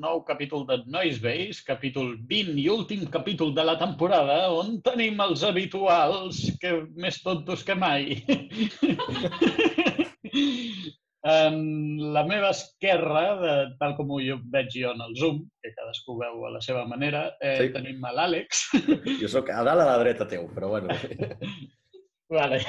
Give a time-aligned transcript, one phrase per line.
[0.00, 5.20] nou capítol de Noise Base, capítol 20 i últim capítol de la temporada, on tenim
[5.24, 8.20] els habituals, que més tontos que mai.
[11.26, 15.72] en la meva esquerra, de, tal com ho jo veig jo en el Zoom, que
[15.74, 17.72] cadascú veu a la seva manera, eh, Sí.
[17.74, 18.68] tenim l'Àlex.
[19.22, 20.94] Jo sóc a dalt a la dreta teu, però bueno.
[22.36, 22.60] Vale.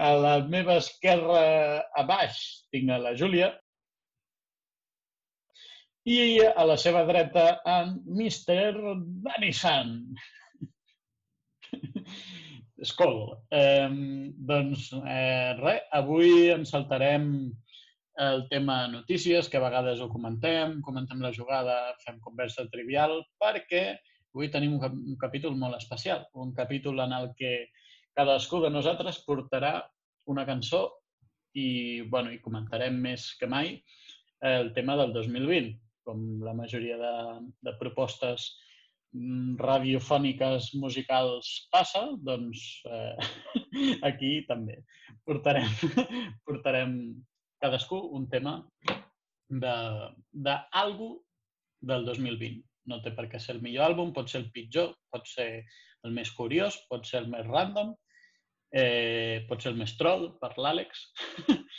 [0.00, 3.50] A la meva esquerra, a baix, tinc a la Júlia.
[6.08, 8.94] I a la seva dreta, en Mr.
[9.26, 9.94] Dani San.
[12.78, 13.18] Escol.
[13.50, 13.88] Eh,
[14.50, 17.26] doncs eh, res, avui ens saltarem
[18.18, 23.82] el tema notícies, que a vegades ho comentem, comentem la jugada, fem conversa trivial, perquè
[24.34, 27.52] avui tenim un, cap- un capítol molt especial, un capítol en el que
[28.18, 29.74] cadascú de nosaltres portarà
[30.30, 30.86] una cançó
[31.54, 33.76] i, bueno, i comentarem més que mai
[34.46, 35.76] el tema del 2020,
[36.08, 37.12] com la majoria de,
[37.68, 38.48] de propostes
[39.12, 43.28] mm, radiofòniques musicals passa, doncs eh,
[44.10, 44.80] aquí també
[45.28, 45.68] portarem,
[46.48, 46.96] portarem
[47.60, 48.62] cadascú un tema
[49.48, 49.76] de,
[50.32, 51.10] de algo
[51.80, 52.64] del 2020.
[52.88, 55.48] No té per què ser el millor àlbum, pot ser el pitjor, pot ser
[56.06, 57.92] el més curiós, pot ser el més random,
[58.72, 61.04] eh, pot ser el més troll per l'Àlex.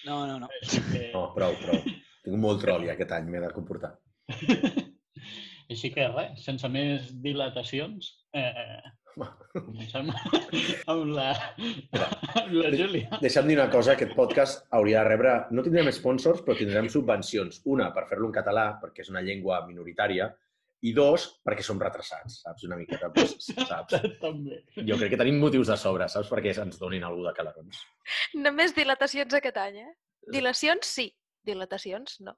[0.05, 0.51] No, no, no.
[0.91, 1.81] Que, No, prou, prou.
[2.25, 3.95] Tinc molt troli aquest any, m'he de comportar.
[5.73, 8.81] així que res, sense més dilatacions, eh,
[9.53, 10.11] comencem
[10.91, 11.29] amb la,
[12.41, 13.21] amb la Júlia.
[13.21, 15.33] Deixa'm dir una cosa, aquest podcast hauria de rebre...
[15.55, 17.63] No tindrem sponsors, però tindrem subvencions.
[17.73, 20.29] Una, per fer-lo en català, perquè és una llengua minoritària,
[20.87, 22.63] i dos, perquè som retrasats, saps?
[22.67, 23.97] Una miqueta, doncs, saps?
[24.21, 24.61] També.
[24.77, 26.29] Jo crec que tenim motius de sobre, saps?
[26.31, 27.81] Perquè ens donin algú de calarons.
[28.39, 29.91] Només dilatacions aquest any, eh?
[30.31, 31.09] Dilacions, sí.
[31.47, 32.35] Dilatacions, no.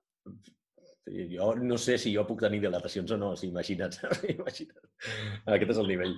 [1.09, 3.97] Jo no sé si jo puc tenir dilatacions o no, si imagina't.
[4.35, 4.89] imagina't.
[5.49, 6.15] Aquest és el nivell.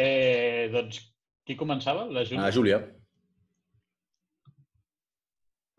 [0.00, 1.00] Eh, doncs,
[1.44, 2.06] qui començava?
[2.14, 2.46] La Júlia?
[2.46, 2.78] Ah, Júlia.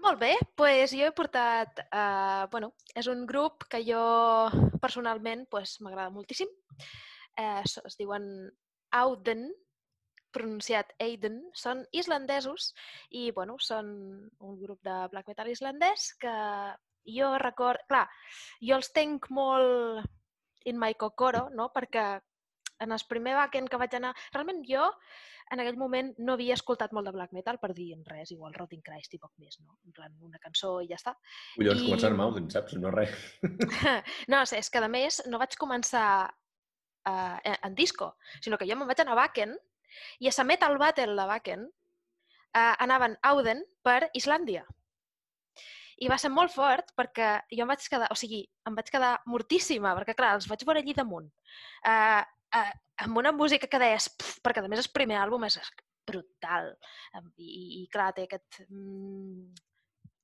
[0.01, 1.83] Molt bé, doncs jo he portat...
[1.87, 4.01] Uh, bueno, és un grup que jo
[4.83, 6.49] personalment pues, m'agrada moltíssim.
[7.39, 8.25] Eh, es diuen
[8.97, 9.47] Auden,
[10.33, 11.41] pronunciat Aiden.
[11.57, 12.71] Són islandesos
[13.09, 13.91] i bueno, són
[14.39, 16.35] un grup de black metal islandès que
[17.17, 17.83] jo record...
[17.89, 18.07] Clar,
[18.61, 20.05] jo els tenc molt
[20.69, 21.71] in my kokoro, no?
[21.73, 22.05] perquè
[22.81, 24.15] en el primer backend que vaig anar...
[24.33, 24.87] Realment jo
[25.51, 28.81] en aquell moment no havia escoltat molt de black metal per dir res, igual Rotting
[28.85, 29.75] Christ i poc més, no?
[29.85, 31.13] En plan, una cançó i ja està.
[31.57, 32.77] Collons, I- començant amb Auden, saps?
[32.79, 33.11] No res.
[34.31, 38.89] no, és que a més no vaig començar uh, en disco, sinó que jo me'n
[38.89, 39.57] vaig anar a Wacken
[40.19, 44.65] i a la Metal Battle de Wacken uh, anaven Auden per Islàndia.
[46.01, 49.19] I va ser molt fort perquè jo em vaig quedar, o sigui, em vaig quedar
[49.29, 51.29] mortíssima, perquè clar, els vaig veure allí damunt.
[51.85, 52.23] Uh,
[52.57, 52.71] uh,
[53.05, 55.59] amb una música que deies, pf, perquè a més el primer àlbum és
[56.07, 56.73] brutal.
[57.37, 58.63] I, i clar, té aquest...
[58.69, 59.51] Mm,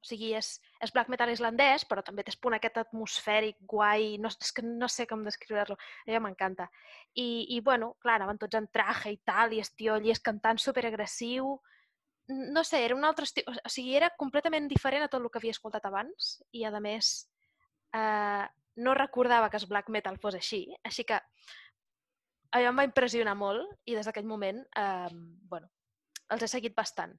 [0.08, 4.32] o sigui, és, és black metal islandès, però també té punt aquest atmosfèric guai, no,
[4.32, 5.76] és que no sé com descriure-lo,
[6.08, 6.70] allò m'encanta.
[7.20, 11.58] I, I, bueno, clar, anaven tots en traje i tal, i estiolles cantant superagressiu,
[12.30, 15.42] no sé, era un altre estil, o sigui, era completament diferent a tot el que
[15.42, 17.12] havia escoltat abans, i a més,
[17.96, 18.48] eh,
[18.78, 21.20] no recordava que el black metal fos així, així que
[22.56, 25.10] allò em va impressionar molt, i des d'aquell moment, eh,
[25.52, 25.68] bueno,
[26.32, 27.16] els he seguit bastant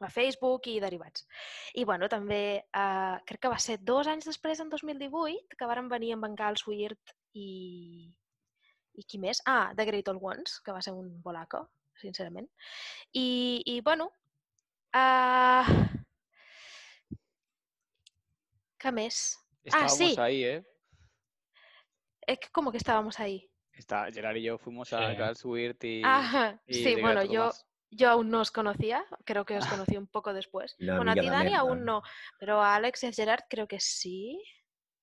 [0.00, 1.26] a Facebook i derivats.
[1.74, 5.90] I bueno, també eh, crec que va ser dos anys després, en 2018, que varen
[5.90, 8.08] venir amb en Gals Weird i...
[8.98, 9.42] i qui més?
[9.46, 11.64] Ah, The Great Old Ones, que va ser un bolaco,
[11.98, 12.48] sincerament.
[13.12, 14.10] I, i bueno,
[14.94, 15.76] uh...
[18.78, 19.22] què més?
[19.64, 20.14] Estábamos sí.
[20.18, 20.64] ahí, ¿eh?
[22.28, 23.48] Es que como que estábamos ahí.
[23.72, 25.16] Está, Gerard y yo fuimos a Sí.
[25.16, 26.02] Carl's Weird y...
[26.04, 27.66] Ajá, y sí, The bueno, yo, Ones.
[27.90, 30.76] Yo aún no os conocía, creo que os conocí un poco después.
[30.80, 32.02] Una bueno, a ti, Dani, aún no,
[32.38, 34.42] pero a Alex y a Gerard creo que sí,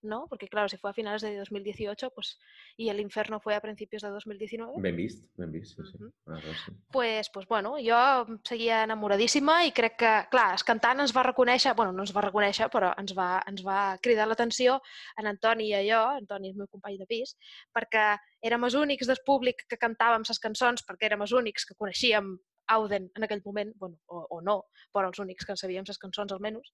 [0.05, 0.27] ¿no?
[0.29, 2.39] Porque claro, si fue a finales de 2018, pues,
[2.77, 6.03] y el infierno fue a principios de 2019, Ben vist, ben vist, sí, sí.
[6.03, 6.13] Mhm.
[6.27, 6.71] Ah, res, sí.
[6.91, 11.75] pues, pues bueno, jo seguia enamoradíssima i crec que, clar, el cantant ens va reconèixer,
[11.75, 14.79] bueno, no ens va reconèixer, però ens va, ens va cridar l'atenció
[15.17, 17.35] en Antoni i a jo, Antoni és el meu company de pis,
[17.73, 21.75] perquè érem els únics del públic que cantàvem les cançons, perquè érem els únics que
[21.75, 22.37] coneixíem
[22.73, 24.57] Auden en aquell moment, bueno, o, o no,
[24.93, 26.73] però els únics que en sabíem les cançons almenys.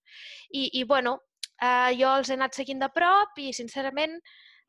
[0.50, 1.18] I, i bueno,
[1.60, 4.18] eh, jo els he anat seguint de prop i, sincerament,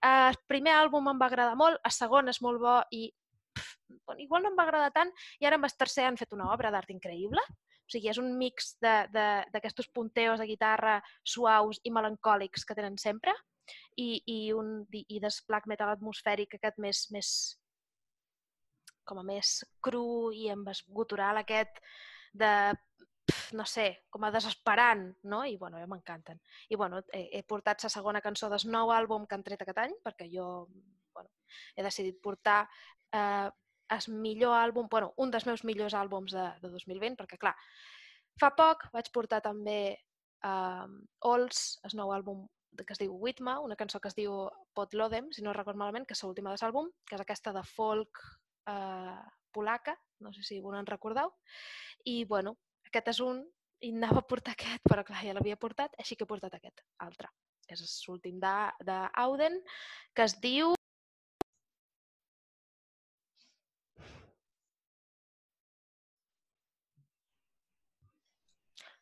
[0.03, 3.07] eh, el primer àlbum em va agradar molt, el segon és molt bo i
[3.53, 3.75] pff,
[4.07, 6.51] bueno, igual no em va agradar tant i ara amb el tercer han fet una
[6.53, 7.43] obra d'art increïble.
[7.83, 13.33] O sigui, és un mix d'aquestos punteos de guitarra suaus i melancòlics que tenen sempre
[13.99, 17.29] i, i un i, i des black metal atmosfèric aquest més, més
[19.05, 21.79] com a més cru i amb es- gutural aquest
[22.33, 22.51] de,
[23.53, 25.43] no sé, com a desesperant, no?
[25.45, 26.41] I, bueno, a mi m'encanten.
[26.69, 29.83] I, bueno, he, he portat la segona cançó del nou àlbum que han tret aquest
[29.85, 30.67] any, perquè jo,
[31.13, 31.29] bueno,
[31.75, 32.63] he decidit portar
[33.13, 33.49] eh,
[33.93, 37.53] el millor àlbum, bueno, un dels meus millors àlbums de, de 2020, perquè, clar,
[38.41, 40.87] fa poc vaig portar també eh,
[41.29, 44.33] Ols, el nou àlbum que es diu Whitma, una cançó que es diu
[44.73, 48.17] Potlodem, si no recordo malament, que és l'última de l'àlbum, que és aquesta de folk
[48.67, 49.17] eh,
[49.51, 51.33] polaca, no sé si vos en recordeu.
[52.05, 52.57] I, bueno,
[52.87, 53.41] aquest és un,
[53.83, 56.81] i anava a portar aquest, però clar, ja l'havia portat, així que he portat aquest
[57.03, 57.29] altre.
[57.71, 59.59] És l'últim d'A- d'Auden,
[60.13, 60.73] que es diu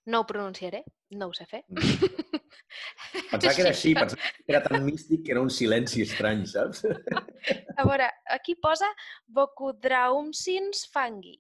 [0.05, 0.81] No ho pronunciaré,
[1.13, 1.59] no ho sé fer.
[1.69, 6.81] Pensava que era així, pensava que era tan místic que era un silenci estrany, saps?
[7.81, 8.88] A veure, aquí posa
[9.28, 11.36] Bocudraumsins fangi.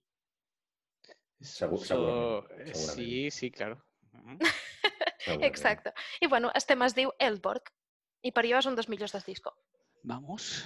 [1.41, 2.73] Segur- So, segurament, eh.
[2.75, 3.77] Sí, sí, claro.
[4.13, 4.37] Mhm.
[5.19, 5.43] Segurament.
[5.45, 5.93] Exacte.
[6.19, 7.63] I bueno, el tema es diu Eldborg.
[8.23, 9.55] I per jo és un dels millors del disco.
[10.03, 10.65] Vamos.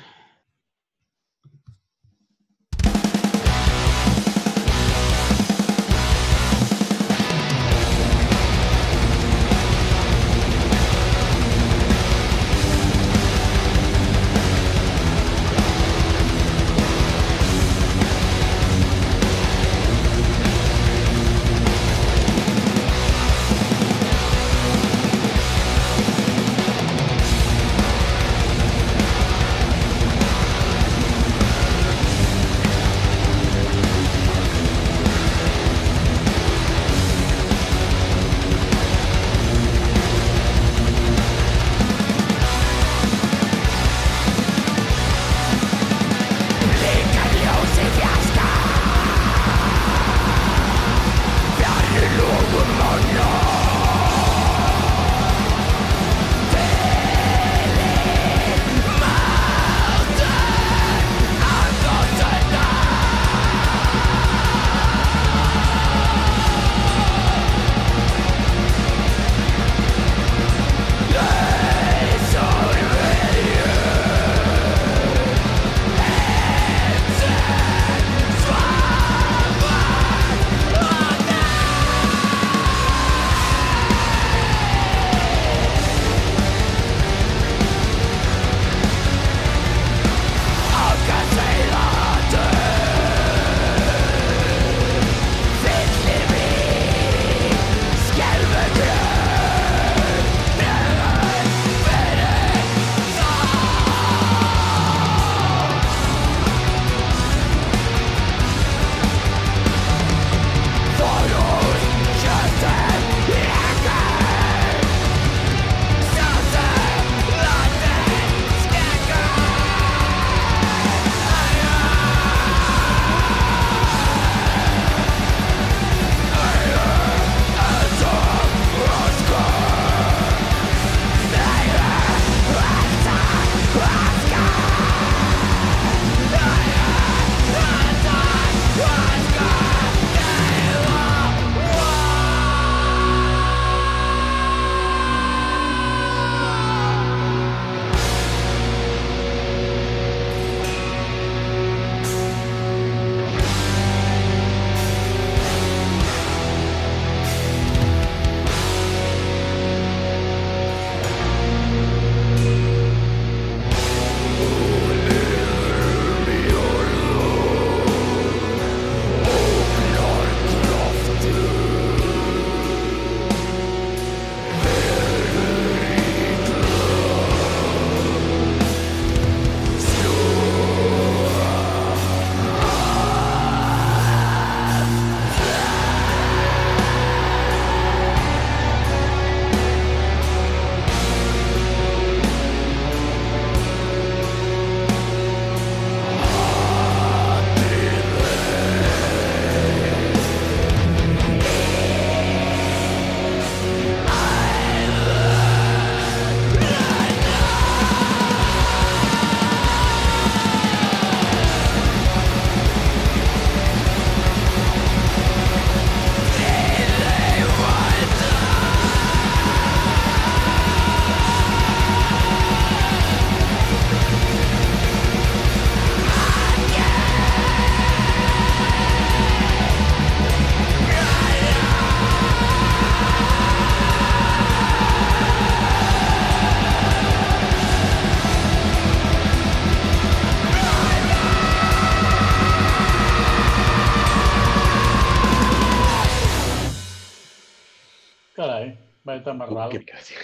[249.26, 249.72] Right Amarrado.
[249.72, 250.18] Cúquica, tio.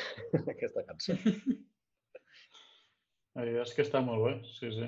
[0.51, 1.15] Aquesta cançó.
[3.41, 4.87] És que està molt bé, sí, sí.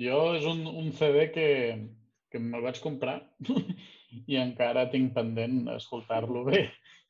[0.00, 1.46] Jo és un, un CD que,
[2.32, 3.18] que me'l vaig comprar
[4.32, 6.62] i encara tinc pendent escoltar-lo bé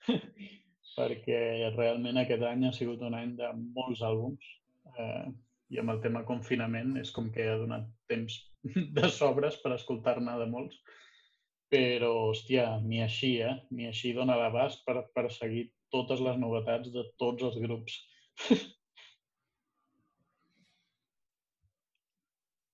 [0.98, 4.42] perquè realment aquest any ha sigut un any de molts àlbums
[4.96, 5.26] eh,
[5.70, 8.40] i amb el tema confinament és com que ha donat temps
[8.98, 10.80] de sobres per escoltar-ne de molts
[11.68, 13.52] però, hòstia, ni així, eh?
[13.76, 17.98] Ni així dona l'abast per, per seguir totes les novetats de tots els grups.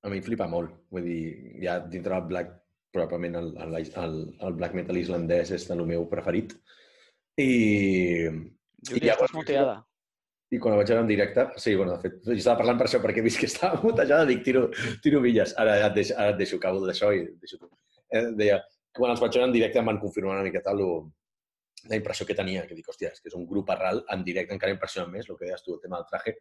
[0.04, 0.72] A mi em flipa molt.
[0.92, 1.22] Vull dir,
[1.64, 2.52] ja dintre del black,
[2.94, 4.16] probablement el, el, el,
[4.48, 6.52] el black metal islandès és el meu preferit.
[7.40, 7.48] I,
[8.28, 9.78] I llavors- estàs muteada.
[10.54, 12.84] i quan ho vaig veure en directe, sí, bueno, de fet, jo estava parlant per
[12.86, 14.68] això, perquè he vist que estava mutejada, dic, tiro,
[15.02, 15.54] tiro milles.
[15.58, 17.70] Ara ja et deixo, ara et deixo acabo d'això i et deixo tu.
[18.14, 18.60] Eh, deia,
[18.92, 20.90] que quan els vaig veure en directe em van confirmar una miqueta lo,
[21.90, 24.54] la impressió que tenia, que dic, hòstia, és que és un grup arral en directe
[24.56, 26.36] encara impressiona més, el que deies tu, el tema del traje.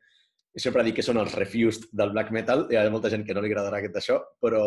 [0.54, 3.34] I sempre dic que són els refused del black metal, hi ha molta gent que
[3.34, 4.64] no li agradarà aquest això, però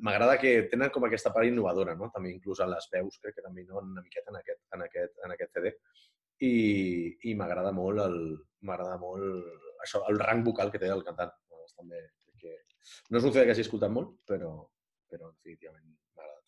[0.00, 2.10] m'agrada que tenen com aquesta part innovadora, no?
[2.14, 5.18] També inclús en les veus, crec que també innoven una miqueta en aquest, en aquest,
[5.24, 5.74] en aquest CD.
[6.40, 6.54] I,
[7.28, 8.16] i m'agrada molt el
[8.64, 11.32] m'agrada molt això, el rang vocal que té el cantant.
[11.50, 12.00] Llavors, també
[12.40, 12.56] que...
[13.10, 14.52] No és un CD que hagi escoltat molt, però,
[15.12, 16.44] però definitivament m'ha agradat.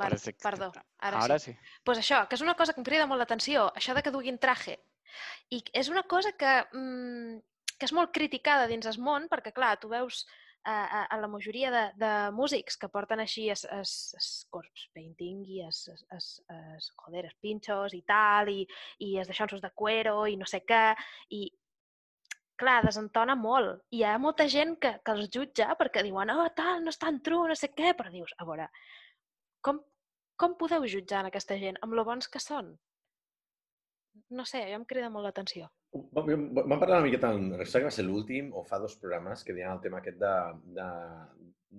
[0.00, 0.42] Vale, Perfecte.
[0.46, 1.52] perdó, ara, Ara sí.
[1.52, 1.80] sí.
[1.84, 4.40] pues això, que és una cosa que em crida molt l'atenció, això de que duguin
[4.40, 4.78] traje.
[5.52, 7.40] I és una cosa que, mm,
[7.76, 10.24] que és molt criticada dins el món, perquè, clar, tu veus
[10.64, 14.90] a, a, a la majoria de, de músics que porten així es, es, es corpse
[14.94, 16.28] painting i es, es, es,
[16.76, 18.66] es, joder, es pinchos i tal, i,
[19.00, 20.84] i es deixonsos de cuero i no sé què,
[21.36, 21.46] i
[22.60, 23.86] clar, desentona molt.
[23.90, 27.00] I hi ha molta gent que, que els jutja perquè diuen, oh, tal, no és
[27.00, 28.68] tan true, no sé què, però dius, a veure,
[29.64, 29.80] com,
[30.40, 32.72] com podeu jutjar aquesta gent amb lo bons que són?
[34.32, 35.68] No sé, jo em crida molt l'atenció.
[35.92, 39.54] Vam parlar una miqueta, no sé que va ser l'últim o fa dos programes que
[39.56, 40.34] deien el tema aquest de,
[40.78, 40.88] de,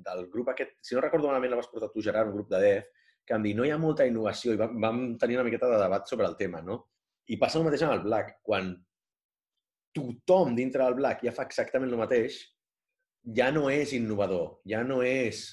[0.08, 2.60] del grup aquest, si no recordo malament, el vas portar tu, Gerard, un grup de
[2.64, 2.90] dev,
[3.26, 5.80] que vam dir, no hi ha molta innovació i vam, vam tenir una miqueta de
[5.80, 6.82] debat sobre el tema, no?
[7.32, 8.42] I passa el mateix amb el Black.
[8.44, 8.74] Quan
[9.96, 12.42] tothom dintre del Black ja fa exactament el mateix,
[13.38, 15.46] ja no és innovador, ja no és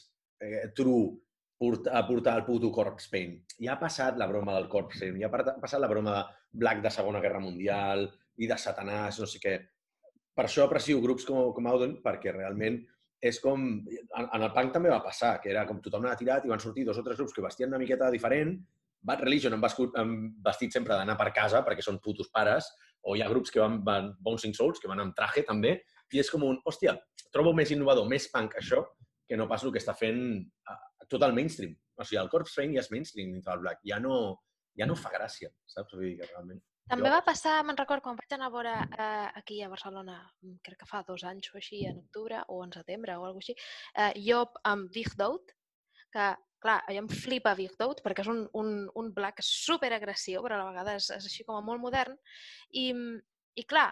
[0.43, 1.15] eh, true
[1.59, 3.39] portar, aportar el puto corpse paint.
[3.59, 6.23] Ja ha passat la broma del corpse paint, ja ha pa- passat la broma de
[6.63, 8.07] Black de Segona Guerra Mundial
[8.39, 9.57] i de Satanàs, no sé què.
[10.39, 12.79] Per això aprecio grups com, com Auden, perquè realment
[13.21, 13.63] és com...
[13.91, 16.63] En, en el punk també va passar, que era com tothom anava tirat i van
[16.63, 18.55] sortir dos o tres grups que vestien una miqueta diferent.
[19.03, 20.13] Bad Religion han vestit, han
[20.43, 22.71] vestit sempre d'anar per casa perquè són putos pares,
[23.03, 25.81] o hi ha grups que van, van Bouncing Souls, que van amb traje també,
[26.15, 26.95] i és com un, hòstia,
[27.35, 28.85] trobo més innovador, més punk això,
[29.29, 30.23] que no pas el que està fent
[31.11, 31.75] tot el mainstream.
[31.99, 33.81] O sigui, el corpse paint ja és mainstream dintre del black.
[33.89, 34.17] Ja no,
[34.79, 35.95] ja no fa gràcia, saps?
[35.97, 36.61] Vull dir que realment...
[36.89, 40.19] També Jo- va passar, me'n record, quan vaig anar a veure eh, aquí a Barcelona,
[40.41, 43.45] mm, crec que fa dos anys o així, en octubre o en setembre o alguna
[43.45, 43.57] així,
[43.93, 45.53] eh, jo amb Vigdout,
[46.15, 46.29] que,
[46.65, 50.57] clar, a mi em flipa Vigdout perquè és un, un, un black super agressiu, però
[50.57, 52.17] a la vegada és, és així com a molt modern,
[52.73, 53.21] i, mm,
[53.61, 53.91] i clar,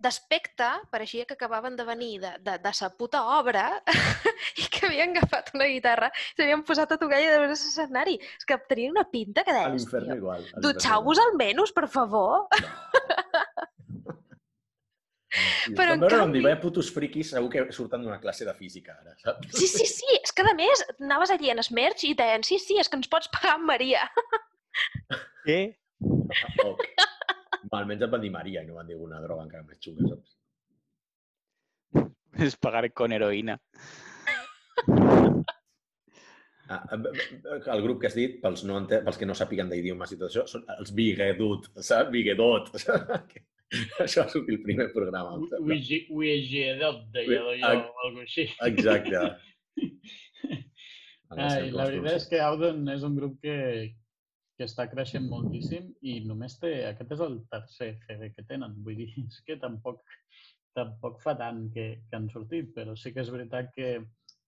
[0.00, 3.66] d'aspecte pareixia que acabaven de venir de, de, de sa puta obra
[4.60, 8.16] i que havien agafat una guitarra i s'havien posat a tocar i de veure l'escenari.
[8.38, 10.46] És que tenien una pinta que deies, tio, igual.
[10.64, 12.46] dutxau-vos almenys, per favor.
[12.50, 12.60] Sí,
[15.78, 16.38] Però, Però en canvi...
[16.38, 19.52] dir, vaya putos friquis, segur que surten d'una classe de física ara, saps?
[19.54, 22.80] Sí, sí, sí, és que a més anaves allí en Smerch i deien, sí, sí,
[22.82, 24.08] és que ens pots pagar amb Maria.
[25.46, 25.60] Què?
[26.64, 26.86] Ok.
[27.68, 30.36] Almenys et van dir Maria i no van dir alguna droga encara més xunga, saps?
[32.46, 33.58] Es pagar con heroïna.
[36.70, 39.00] Ah, el grup que has dit, pels, no ente...
[39.04, 42.12] pels que no sàpiguen d'idiomes i tot això, són els Bigedut, saps?
[42.14, 42.70] Bigedot.
[44.04, 45.36] això va sortir el primer programa.
[45.58, 48.46] Uigedot, deia jo, alguna així.
[48.66, 49.24] Exacte.
[51.30, 53.56] Ai, la veritat és que Auden és un grup que,
[54.60, 56.74] que està creixent moltíssim i només té...
[56.90, 58.76] Aquest és el tercer CD que tenen.
[58.84, 60.02] Vull dir, és que tampoc,
[60.76, 63.94] tampoc fa tant que, que han sortit, però sí que és veritat que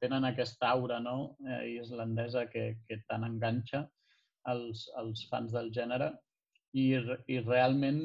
[0.04, 1.16] tenen aquesta aura no?
[1.48, 3.86] eh, islandesa que, que tant enganxa
[4.52, 6.10] els, els fans del gènere
[6.76, 6.90] i,
[7.32, 8.02] i realment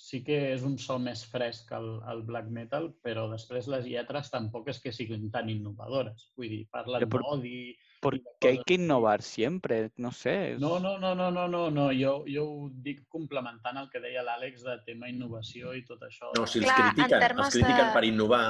[0.00, 4.32] sí que és un so més fresc al, al black metal, però després les lletres
[4.32, 6.30] tampoc és que siguin tan innovadores.
[6.36, 7.56] Vull dir, parlen Però per- d'odi...
[8.00, 10.56] Porque hay que innovar siempre, no sé.
[10.58, 11.90] No, no, no, no, no, no, no.
[11.92, 16.32] Jo, jo ho dic complementant el que deia l'Àlex de tema innovació i tot això.
[16.38, 18.44] No, si els Clar, en critiquen, els critiquen de- per innovar,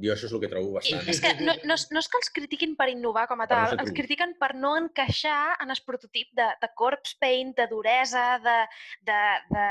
[0.00, 1.08] jo això és el que trobo I bastant.
[1.12, 3.48] és que no, no, és- no és que els critiquin per innovar com a no
[3.52, 7.66] tal, ser els critiquen per no encaixar en el prototip de, de corpse paint, de
[7.68, 8.56] duresa, de...
[9.04, 9.20] de,
[9.52, 9.68] de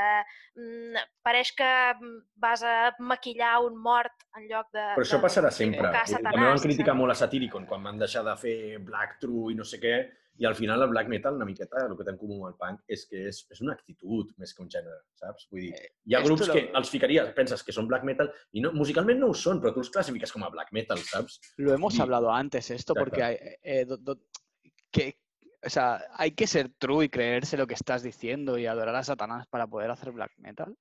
[0.54, 1.68] mm, pareix que
[2.36, 4.82] vas a maquillar un mort en lloc de...
[4.94, 5.90] Però això de- passarà sempre.
[5.90, 9.64] També van criticar molt a Satyricon quan van deixar de fer Black True i no
[9.64, 9.94] sé què,
[10.42, 12.56] i al final el black metal, una miqueta, el que té en comú amb el
[12.58, 15.46] punk és que és, és una actitud més que un gènere, saps?
[15.52, 15.74] Vull dir,
[16.10, 18.72] hi ha esto grups lo- que els ficaries, penses que són black metal, i no,
[18.74, 21.38] musicalment no ho són, però tu els classifiques com a black metal, saps?
[21.56, 24.18] Lo hemos Y- hablado antes esto, porque hay, eh, do- do-
[24.90, 25.20] que,
[25.64, 29.04] o sea, hay que ser true y creerse lo que estás diciendo y adorar a
[29.04, 30.76] Satanás para poder hacer black metal.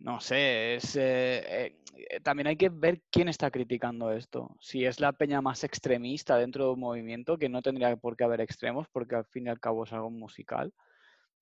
[0.00, 4.56] No sé, es, eh, eh, también hay que ver quién está criticando esto.
[4.58, 8.24] Si es la peña más extremista dentro de un movimiento, que no tendría por qué
[8.24, 10.72] haber extremos, porque al fin y al cabo es algo musical.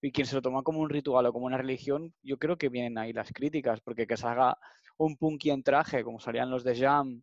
[0.03, 2.69] Y quien se lo toma como un ritual o como una religión, yo creo que
[2.69, 4.59] vienen ahí las críticas, porque que salga
[4.99, 7.23] un punky en traje, como salían los de Jam,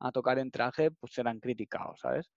[0.00, 2.30] a tocar en traje, pues serán criticados, ¿sabes?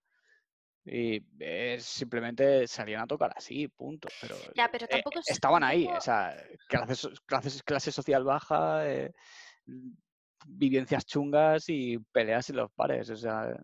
[0.86, 4.08] Y eh, simplemente salían a tocar así, punto.
[4.22, 6.36] Pero Ya, pero eh, tampoco es- estaban ahí, o sea,
[6.68, 7.12] clase, so-
[7.66, 9.12] clase, social baja, eh,
[10.48, 13.58] vivencias chungas y peleas en los bares, o sea,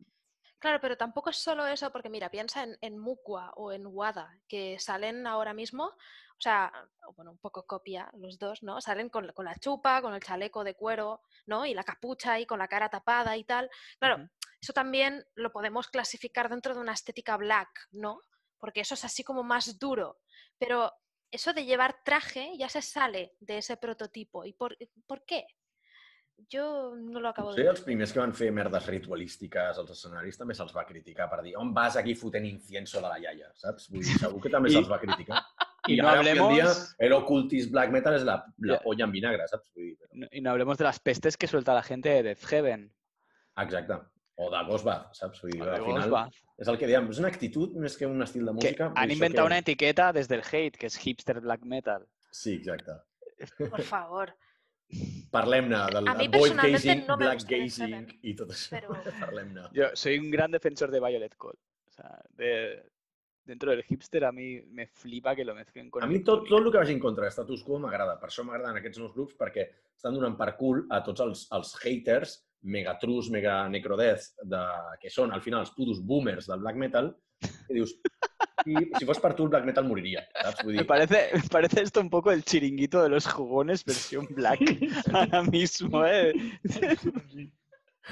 [0.62, 4.38] Claro, pero tampoco es solo eso, porque mira, piensa en, en Mukwa o en Wada,
[4.48, 6.72] que salen ahora mismo, o sea,
[7.16, 8.80] bueno, un poco copia los dos, ¿no?
[8.80, 11.66] Salen con, con la chupa, con el chaleco de cuero, ¿no?
[11.66, 13.72] Y la capucha y con la cara tapada y tal.
[14.00, 14.30] Claro,
[14.62, 18.22] eso también lo podemos clasificar dentro de una estética black, ¿no?
[18.60, 20.20] Porque eso es así como más duro.
[20.60, 20.94] Pero
[21.32, 24.46] eso de llevar traje ya se sale de ese prototipo.
[24.46, 25.48] ¿Y por, por qué?
[26.50, 30.38] Yo no lo acabo Sí, de els primers que van fer merdes ritualístiques als escenaris
[30.38, 33.90] també se'ls va criticar per dir on vas aquí fotent incienso de la iaia, saps?
[33.92, 35.42] Vull dir, segur que també I- se'ls va criticar.
[35.88, 38.82] y no avui en dia, hablemos, el ocultist black metal és la, la Ja.
[38.84, 39.70] polla en vinagre, saps?
[39.76, 40.10] Vull dir, però...
[40.14, 42.92] no- y no hablemos de las pestes que suelta la gente de Death Heaven,
[43.58, 43.94] Exacte.
[44.36, 45.42] O de Ghostbath, saps?
[45.42, 48.22] Vull dir, al final Ghostbath, és el que dèiem, és una actitud més que un
[48.24, 48.86] estil de que música.
[48.96, 49.52] han això inventado que...
[49.52, 52.08] una etiqueta desde el hate, que es hipster black metal.
[52.32, 52.94] Sí, exacte.
[53.70, 54.34] Por favor.
[55.32, 58.70] Parlem-ne del A mi void personalmente gazing, no me black gazing i tot això.
[58.78, 59.68] pero- Parlem-ne.
[59.74, 61.60] Yo soy un gran defensor de Violet Cold.
[61.88, 62.84] O sea, de-
[63.44, 66.60] dentro del hipster a mí me flipa que lo mezclen con A mi tot, tot
[66.66, 68.20] el que vagi en contra de status quo m'agrada.
[68.20, 71.74] Per això m'agraden aquests nous grups, perquè estan donant per cul a tots els, els
[71.84, 74.62] haters mega trus, mega necrodeath, de,
[75.02, 77.10] que són al final els putos boomers del black metal,
[77.42, 77.96] que dius,
[78.64, 80.64] si, si fos per tu el black metal moriria, saps?
[80.64, 84.62] Vull Me parece, me parece esto un poco el chiringuito de los jugones versión black
[85.14, 86.34] ahora mismo, ¿eh?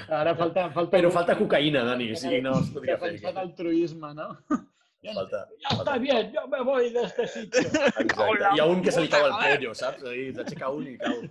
[0.08, 0.70] Ara falta...
[0.70, 3.10] falta però falta cocaïna, Dani, o sigui, no es podria fer.
[3.16, 4.28] Defensar l'altruisme, no?
[5.00, 7.60] Ja, Falta, ja està bien, yo me voy de este sitio.
[7.62, 8.50] Exacte.
[8.52, 10.02] Hi ha un que se li cau el pollo, saps?
[10.04, 11.22] Ahí, S'aixeca un i cau.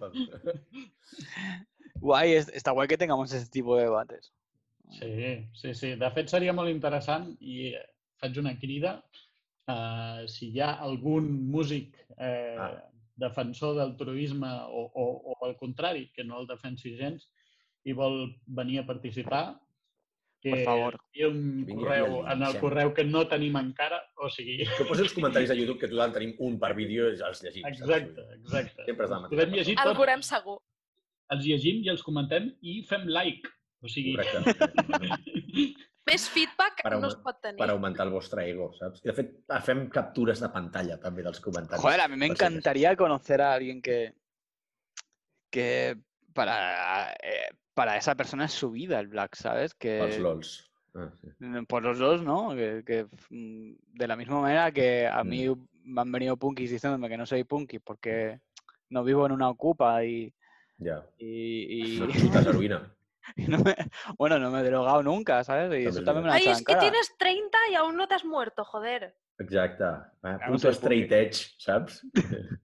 [2.02, 4.32] Guay, es- está guay que tengamos ese tipo de debates.
[4.98, 5.94] Sí, sí, sí.
[6.02, 7.76] De fet, seria molt interessant i
[8.20, 8.98] faig una crida.
[9.70, 12.72] Uh, si hi ha algun músic eh, Ah.
[13.20, 15.04] defensor del truisme o, o,
[15.34, 17.28] o al contrari, que no el defensi gens,
[17.86, 19.60] i vol venir a participar,
[20.42, 20.96] que Por favor.
[20.96, 24.64] enviï un Vingui correu en el correu que no tenim encara, o sigui...
[24.78, 27.66] Que posi els comentaris a YouTube, que total tenim un per vídeo i els llegim.
[27.68, 27.82] saps?
[27.84, 28.86] Exacte, exacte.
[28.88, 30.58] Sempre és la mateixa Podem llegir El veurem segur.
[31.36, 33.52] els llegim i els comentem i fem like.
[33.84, 35.20] O sigui, Correcte.
[36.10, 37.58] Més feedback Per no es pot tenir.
[37.62, 39.02] per augmentar el vostre ego, saps?
[39.06, 39.34] I de fet,
[39.66, 41.82] fem captures de pantalla també dels comentaris.
[41.84, 44.14] Joder, a mí me encantaría conocer a alguien que,
[45.50, 45.98] que
[46.34, 49.74] para, eh, para esa persona es su vida el black, ¿sabes?
[49.74, 50.66] Que LOLs.
[50.96, 51.28] Ah, sí.
[51.40, 52.56] Mm, Por los dos, ¿no?
[52.56, 55.48] Que, que, mm, de la misma manera que a mí
[55.84, 58.40] me han venido punkis diciéndome que no soy punky porque
[58.90, 60.34] no vivo en una ocupa y,
[60.80, 61.06] Ja.
[61.18, 62.70] y, y- No y
[63.48, 63.76] no me-
[64.18, 65.72] bueno, no me he drogado nunca, ¿sabes?
[65.82, 66.80] Y eso También me lo han Ay, es que cara.
[66.80, 69.16] tienes 30 y aún no te has muerto, joder.
[69.40, 69.84] Exacte.
[69.84, 72.06] Ah, no puto soy straight edge, saps?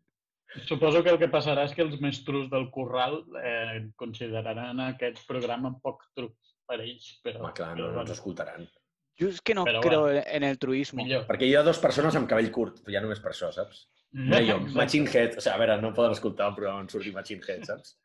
[0.68, 5.20] Suposo que el que passarà és que els més trus del corral eh, consideraran aquest
[5.28, 6.32] programa poc truc
[6.66, 7.10] per ells.
[7.26, 8.70] Però, Home, clar, no, però no ens escoltaran.
[9.20, 11.04] Yo es que no Pero creo bueno, en el truismo.
[11.04, 11.26] millor.
[11.28, 13.86] Perquè hi ha dues persones amb cabell curt, ja només per això, saps?
[14.16, 15.38] No jo, Machine Head.
[15.38, 17.98] O sigui, a veure, no poden escoltar un programa on surti Machine Head, saps?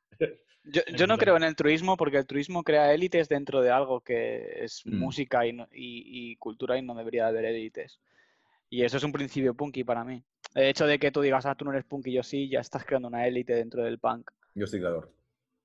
[0.64, 4.00] Yo, yo no creo en el truismo porque el truismo crea élites dentro de algo
[4.02, 4.98] que es Mm.
[4.98, 7.98] música y, no- y- y cultura y no debería haber élites.
[8.68, 10.22] Y eso es un principio punky para mí.
[10.54, 12.84] El hecho de que tú digas, ah, tú no eres punky, yo sí, ya estás
[12.84, 14.30] creando una élite dentro del punk.
[14.54, 15.08] Jo estic d'acord.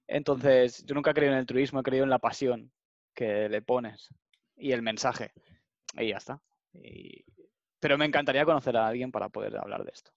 [0.07, 2.71] Entonces, yo nunca he creído en el truismo, he creído en la pasión
[3.13, 4.09] que le pones
[4.55, 5.31] y el mensaje.
[5.97, 6.39] Y ya está.
[6.73, 7.23] Y-
[7.79, 10.11] Pero me encantaría conocer a alguien para poder hablar de esto.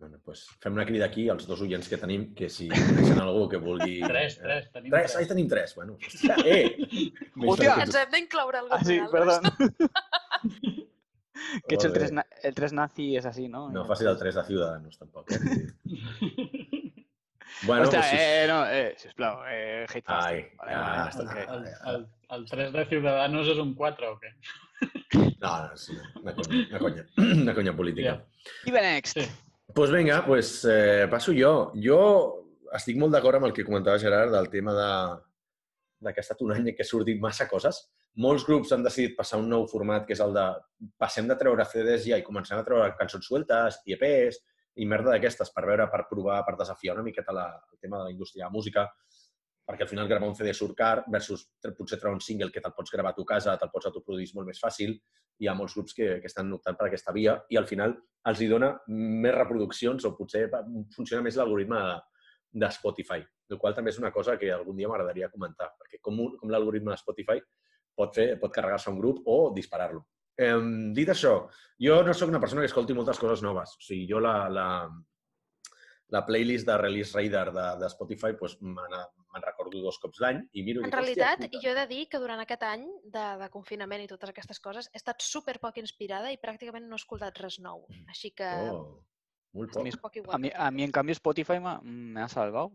[0.00, 3.42] Bueno, doncs fem una crida aquí als dos oients que tenim, que si coneixen algú
[3.52, 3.98] que vulgui...
[4.00, 5.74] Tres, tres, tenim Tres, ahí tenim tres.
[5.76, 7.12] Bueno, hòstia, eh!
[7.36, 7.74] Hòstia!
[7.84, 9.42] Ens hem d'incloure algun Ah, sí, perdón.
[11.68, 12.08] que hecho el Joder.
[12.08, 13.70] 3, na- el 3 nazi es así, ¿no?
[13.70, 15.30] No facis el 3 de Ciudadanos, tampoc.
[15.32, 15.36] Eh?
[17.66, 20.50] Bueno, Hòstia, pues, eh, no, eh, sisplau, eh, hate Ai.
[20.56, 21.22] Vale, ja, vale, ja està.
[21.26, 21.36] ok.
[21.42, 22.06] El, el,
[22.38, 24.30] el 3 de Ciudadanos és un 4 o què?
[25.42, 27.04] No, no, sí, una conya, una conya,
[27.42, 28.14] una conya política.
[28.16, 28.24] Ja.
[28.70, 29.18] I ve next.
[29.20, 29.26] Sí.
[29.74, 31.72] Pues vinga, pues, eh, passo jo.
[31.74, 32.00] Jo
[32.76, 34.90] estic molt d'acord amb el que comentava Gerard del tema de,
[36.06, 37.82] de que ha estat un any què ha sortit massa coses.
[38.20, 40.46] Molts grups han decidit passar un nou format, que és el de
[40.98, 44.40] passem de treure CDs ja i comencem a treure cançons sueltes i EPs
[44.82, 48.08] i merda d'aquestes per veure, per provar, per desafiar una miqueta la, el tema de
[48.08, 48.86] la indústria de la música,
[49.66, 51.44] perquè al final gravar un CD surt car versus
[51.78, 54.48] potser treure un single que te'l pots gravar a tu casa, te'l pots autoproduir molt
[54.50, 54.96] més fàcil.
[55.40, 57.94] Hi ha molts grups que, que estan optant per aquesta via i al final
[58.28, 60.48] els hi dona més reproduccions o potser
[60.96, 61.94] funciona més l'algoritme de,
[62.60, 66.18] de Spotify, el qual també és una cosa que algun dia m'agradaria comentar, perquè com,
[66.20, 67.38] un- com l'algoritme de Spotify
[67.96, 70.04] pot, fer, pot carregar-se un grup o disparar-lo.
[70.40, 70.56] Eh,
[70.96, 71.32] dit això,
[71.80, 73.74] jo no sóc una persona que escolti moltes coses noves.
[73.76, 74.66] O sigui, jo la, la,
[76.10, 78.96] la playlist de Release Radar de, de Spotify pues, me'n
[79.30, 80.80] me recordo dos cops l'any i miro...
[80.80, 84.02] i En dic, realitat, jo he de dir que durant aquest any de, de confinament
[84.02, 87.60] i totes aquestes coses he estat super poc inspirada i pràcticament no he escoltat res
[87.62, 87.86] nou.
[88.08, 88.98] Així que Oh,
[89.54, 89.84] molt A poc.
[89.84, 90.40] mi, a, igual.
[90.40, 92.70] mí, a mí, en cambio, Spotify me, me ha salvado.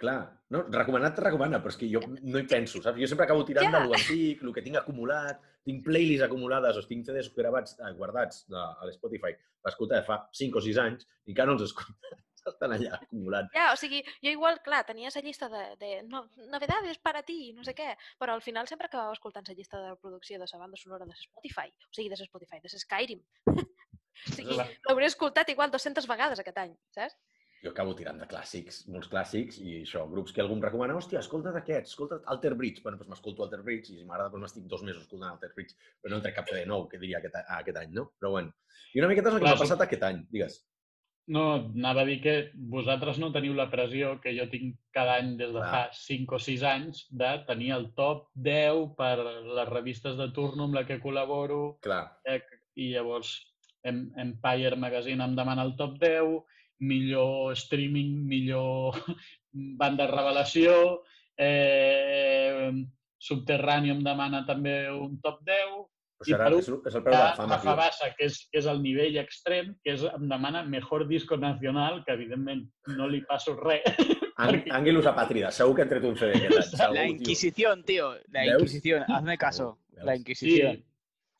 [0.00, 0.18] Clar,
[0.50, 2.98] no, recomanat recomana, però és que jo no hi penso, saps?
[3.00, 3.80] Jo sempre acabo tirant Ja.
[3.80, 8.44] de l'antic, el que tinc acumulat, tinc playlists acumulades o tinc CDs gravats, eh, guardats
[8.50, 11.68] de, a l'Spotify per escoltar de fa 5 o 6 anys i encara no els
[11.70, 11.94] escolto.
[12.44, 13.48] Estan allà acumulats.
[13.54, 17.54] Ja, o sigui, jo igual, clar, tenia esa llista de, de no, novedades para ti,
[17.56, 20.60] no sé què, però al final sempre acabava escoltant la llista de producció de la
[20.60, 23.22] banda sonora de Spotify, o sigui, de Spotify, de Skyrim.
[24.28, 27.16] o sigui, l'hauré escoltat igual 200 vegades aquest any, saps?
[27.64, 31.22] Jo acabo tirant de clàssics, molts clàssics, i això, grups que algú em recomana, hòstia,
[31.24, 32.82] escolta't aquests, escolta't Alter Bridge.
[32.84, 35.72] Bueno, doncs m'escolto Alter Bridge i si m'agrada, doncs m'estic dos mesos escoltant Alter Bridge,
[36.02, 38.10] però no en trec cap CD nou, que diria aquest, a- aquest any, no?
[38.20, 38.52] Però bueno.
[38.92, 39.62] I una miqueta és el que m'ha sí.
[39.64, 40.58] passat aquest any, digues.
[41.32, 42.34] No, anava a dir que
[42.68, 45.70] vosaltres no teniu la pressió que jo tinc cada any des de Clar.
[45.72, 50.66] fa 5 o 6 anys de tenir el top 10 per les revistes de turno
[50.68, 52.42] amb la que col·laboro Clar, eh,
[52.76, 53.32] i llavors
[53.84, 56.42] Em- Empire Magazine em demana el top 10,
[56.80, 58.94] millor streaming, millor
[59.80, 61.02] banda revelació,
[61.38, 62.70] eh,
[63.24, 65.84] Subterrani em demana també un top 10,
[66.14, 67.76] però I serà, per és, és el preu de la fama, Rafa tio.
[67.80, 72.02] Bassa, que és, que és el nivell extrem, que és, em demana mejor disco nacional,
[72.04, 72.62] que evidentment
[72.98, 73.82] no li passo res.
[74.44, 76.78] An Ángelus Apátrida, segur que han tret un CD aquest any.
[76.80, 77.10] Segur, La tio.
[77.16, 78.12] Inquisición, tío.
[78.32, 78.62] La ¿Veus?
[78.62, 79.04] Inquisición.
[79.08, 79.78] Hazme caso.
[79.90, 80.04] ¿Veus?
[80.06, 80.76] La Sí, Inquisición.
[80.76, 80.84] sí,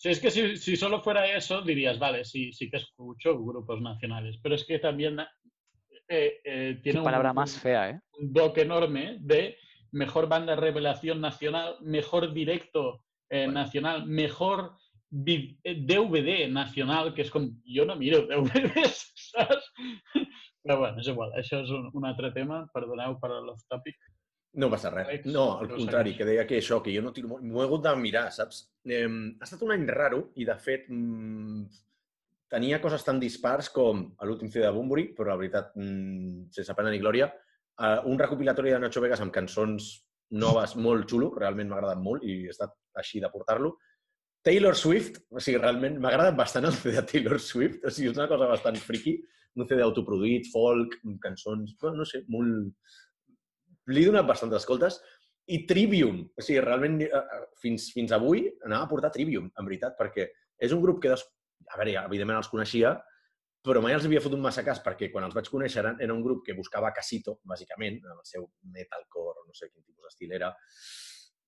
[0.03, 4.39] es que si, si solo fuera eso, dirías, vale, sí, sí que escucho grupos nacionales,
[4.43, 5.21] pero es que también
[6.09, 8.01] eh, eh, tiene Qué un, palabra más fea, ¿eh?
[8.19, 9.57] un doc enorme de
[9.93, 13.53] mejor banda revelación nacional, mejor directo eh, Bueno.
[13.61, 14.77] nacional, mejor
[15.11, 19.05] DVD nacional, que és com, jo no miro DVDs?
[20.65, 23.97] Però bueno, és igual, això és un, un altre tema, perdoneu per l'off-topic.
[24.55, 25.09] No passa res.
[25.09, 26.19] Alex, No, al no contrari, segueix.
[26.19, 27.43] que deia que això, que jo no tiro molt...
[27.43, 28.61] M'ho he hagut de mirar, saps?
[28.87, 31.65] Eh, ha estat un any raro i, de fet, mm,
[32.55, 36.93] tenia coses tan dispars com l'últim CD de Bumburi, però la veritat, mm, sense pena
[36.95, 37.33] ni glòria,
[37.81, 39.91] eh, un recopilatori de Nacho Vegas amb cançons
[40.31, 43.75] noves molt xulo, realment m'ha agradat molt i he estat així de portar-lo.
[44.45, 48.11] Taylor Swift, o sigui, realment m'ha agradat bastant el CD de Taylor Swift, o sigui,
[48.11, 49.17] és una cosa bastant friki,
[49.57, 52.75] un CD autoproduït, folk, cançons, bueno, no sé, molt...
[53.93, 55.01] Li he donat bastantes escoltes.
[55.53, 59.67] I Trivium, o sigui, realment eh, eh, fins, fins avui anava a portar Trivium, en
[59.69, 60.31] veritat, perquè
[60.65, 61.25] és un grup que, des...
[61.69, 62.95] a veure, evidentment els coneixia,
[63.65, 66.43] però mai els havia fotut massa cas, perquè quan els vaig conèixer era un grup
[66.47, 70.51] que buscava casito, bàsicament, amb el seu metalcore, no sé quin tipus d'estil era,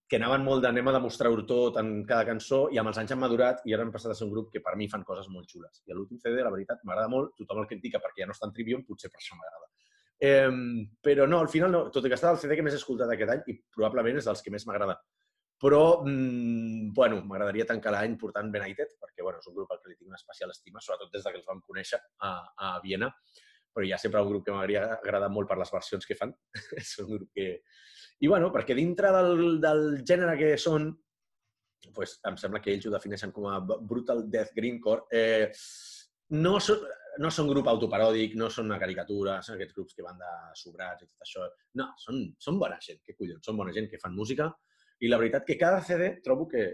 [0.08, 3.12] que anaven molt de anem a demostrar-ho tot en cada cançó i amb els anys
[3.12, 5.26] han madurat i ara han passat a ser un grup que per mi fan coses
[5.32, 5.82] molt xules.
[5.84, 8.54] I l'últim CD, la veritat, m'agrada molt, tothom el critica perquè ja no està en
[8.54, 9.66] Trivium, potser per això m'agrada.
[10.16, 10.48] Eh,
[11.02, 13.10] però no, al final no, tot i que està el CD que més he escoltat
[13.12, 14.96] aquest any i probablement és dels que més m'agrada.
[15.60, 19.88] Però, mm, bueno, m'agradaria tancar l'any portant Benighted, perquè, bueno, és un grup al que
[19.88, 23.08] li tinc una especial estima, sobretot des de que els vam conèixer a, a Viena,
[23.72, 26.32] però ha sempre un grup que m'hauria agradat molt per les versions que fan.
[26.80, 27.48] és un grup que...
[28.20, 30.90] I, bueno, perquè dintre del, del gènere que són,
[31.96, 35.52] pues, em sembla que ells ho defineixen com a Brutal Death Greencore, eh,
[36.36, 36.56] no
[37.22, 41.04] no són grup autoparòdic, no són una caricatura, són aquests grups que van de sobrats
[41.04, 41.46] i tot això.
[41.80, 44.50] No, són, són bona gent, que collons, són bona gent que fan música
[45.00, 46.66] i la veritat que cada CD trobo que,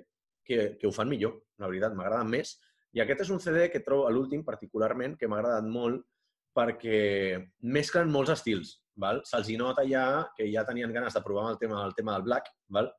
[0.44, 2.56] que, que ho fan millor, la veritat, m'agraden més.
[2.92, 6.04] I aquest és un CD que trobo, l'últim particularment, que m'ha agradat molt
[6.52, 7.38] perquè
[7.74, 8.76] mesclen molts estils.
[9.02, 9.22] Val?
[9.24, 10.04] Se'ls nota ja
[10.36, 12.50] que ja tenien ganes de provar el tema, el tema del black.
[12.68, 12.90] Val?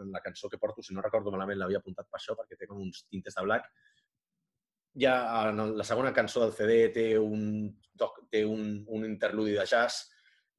[0.00, 2.66] En la cançó que porto, si no recordo malament, l'havia apuntat per això, perquè té
[2.66, 3.68] com uns tintes de black.
[4.98, 9.52] Ja en el- la segona cançó del CD té un, toc, té un, un interludi
[9.56, 10.08] de jazz,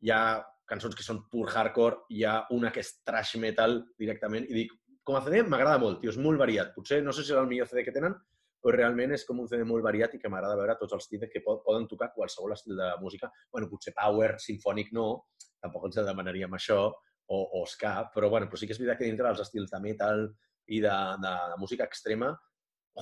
[0.02, 4.46] hi ha cançons que són pur hardcore, hi ha una que és trash metal directament,
[4.50, 4.72] i dic,
[5.04, 6.74] com a CD m'agrada molt, tio, és molt variat.
[6.74, 8.16] Potser no sé si és el millor CD que tenen,
[8.64, 11.32] però realment és com un CD molt variat i que m'agrada veure tots els títols
[11.34, 13.30] que poden tocar qualsevol estil de música.
[13.52, 15.26] bueno, potser power, sinfònic no,
[15.62, 16.80] tampoc ens demanaríem això,
[17.28, 19.80] o, o ska, però, bueno, però sí que és veritat que dintre dels estils de
[19.84, 20.26] metal
[20.68, 22.32] i de, de, de música extrema,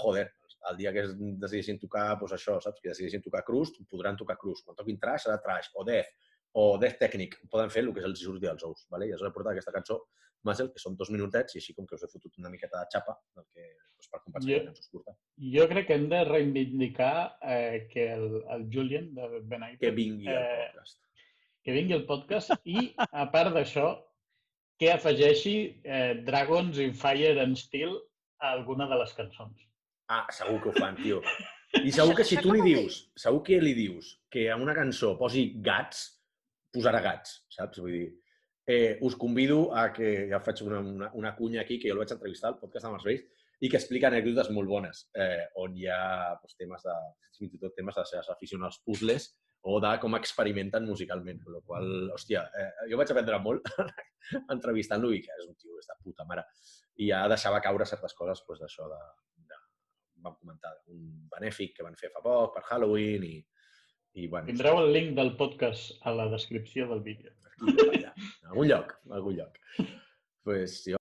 [0.01, 0.31] joder,
[0.69, 2.81] el dia que es decidissin tocar, doncs això, saps?
[2.81, 4.65] Que decidissin tocar crust, podran tocar crust.
[4.65, 6.11] Quan toquin trash, serà trash, o death,
[6.53, 7.39] o death technic.
[7.49, 9.07] Poden fer el que els surti als ous, ¿vale?
[9.07, 10.01] i això he portat aquesta cançó,
[10.43, 12.87] Muscle, que són dos minutets, i així com que us he fotut una miqueta de
[12.93, 15.13] xapa, del que, doncs, per compensar Jo- que la cançó és curta.
[15.55, 20.27] Jo crec que hem de reivindicar eh, que el, el Julian de Ben Que vingui
[20.27, 20.97] Eh, podcast.
[21.63, 23.91] que vingui al podcast i, a part d'això,
[24.81, 27.93] que afegeixi eh, Dragons in Fire and Steel
[28.41, 29.53] a alguna de les cançons.
[30.11, 31.21] Ah, segur que ho fan, tio.
[31.87, 35.13] I segur que si tu li dius, segur que li dius que en una cançó
[35.19, 36.01] posi gats,
[36.75, 37.79] posarà gats, saps?
[37.79, 38.09] Vull dir,
[38.67, 42.01] eh, us convido a que, ja faig una, una, una cunya aquí, que jo el
[42.03, 43.07] vaig entrevistar al podcast de Mars
[43.61, 46.01] i que explica anècdotes molt bones, eh, on hi ha
[46.41, 46.97] doncs, temes de,
[47.37, 49.29] fins i tot temes de les seves aficions als puzzles
[49.69, 53.69] o de com experimenten musicalment, amb la qual hòstia, eh, jo vaig aprendre molt
[54.55, 56.47] entrevistant-lo i que és un tio és de puta mare.
[56.99, 59.03] I ja deixava caure certes coses doncs, d'això de,
[60.25, 61.01] vam comentar, un
[61.33, 63.35] benèfic que van fer fa poc per Halloween i,
[64.21, 67.35] i bueno, Tindreu el link del podcast a la descripció del vídeo.
[67.51, 69.61] aquí, allà, en algun lloc, en algun lloc.
[70.41, 71.00] Pues jo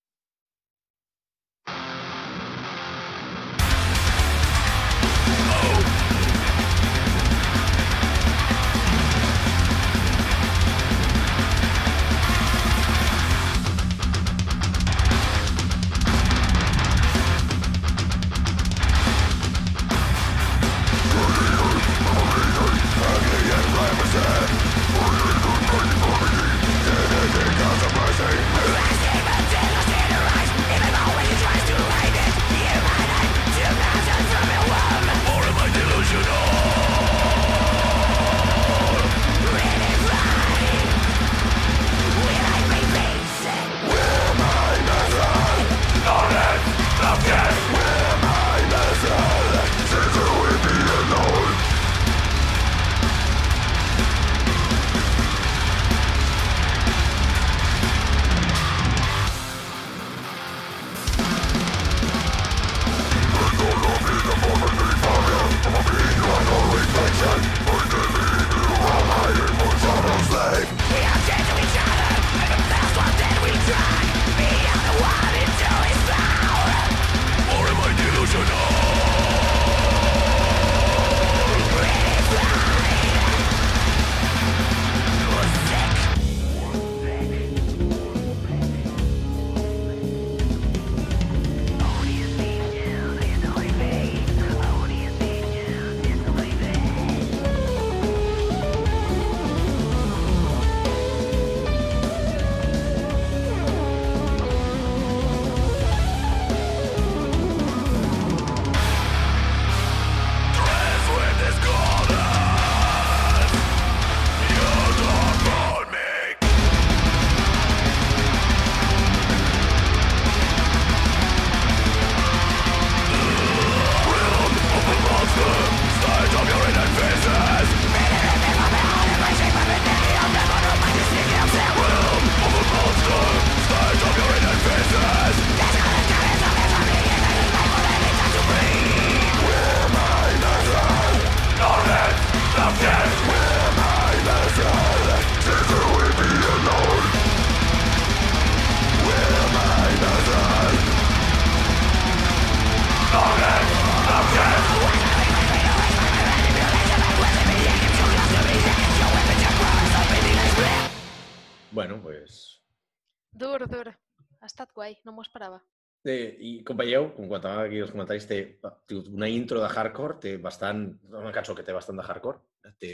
[166.70, 168.40] com veieu, com comentava aquí els comentaris, té,
[168.88, 172.40] té una intro de hardcore, té bastant, una cançó que té bastant de hardcore,
[172.80, 172.92] té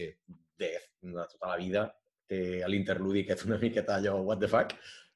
[0.58, 1.86] death de tota la vida,
[2.26, 4.72] té l'interludi que és una miqueta allò what the fuck,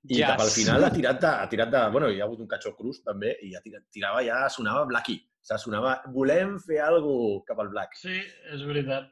[0.09, 0.31] i Jazz.
[0.31, 1.81] cap al final ha tirat de, ha tirat de...
[1.93, 5.17] Bueno, hi ha hagut un catxó cruz també, i ha tirat, tirava ja, sonava Blacky.
[5.21, 7.97] O sigui, sonava, volem fer alguna cap al Black.
[8.01, 8.15] Sí,
[8.55, 9.11] és veritat.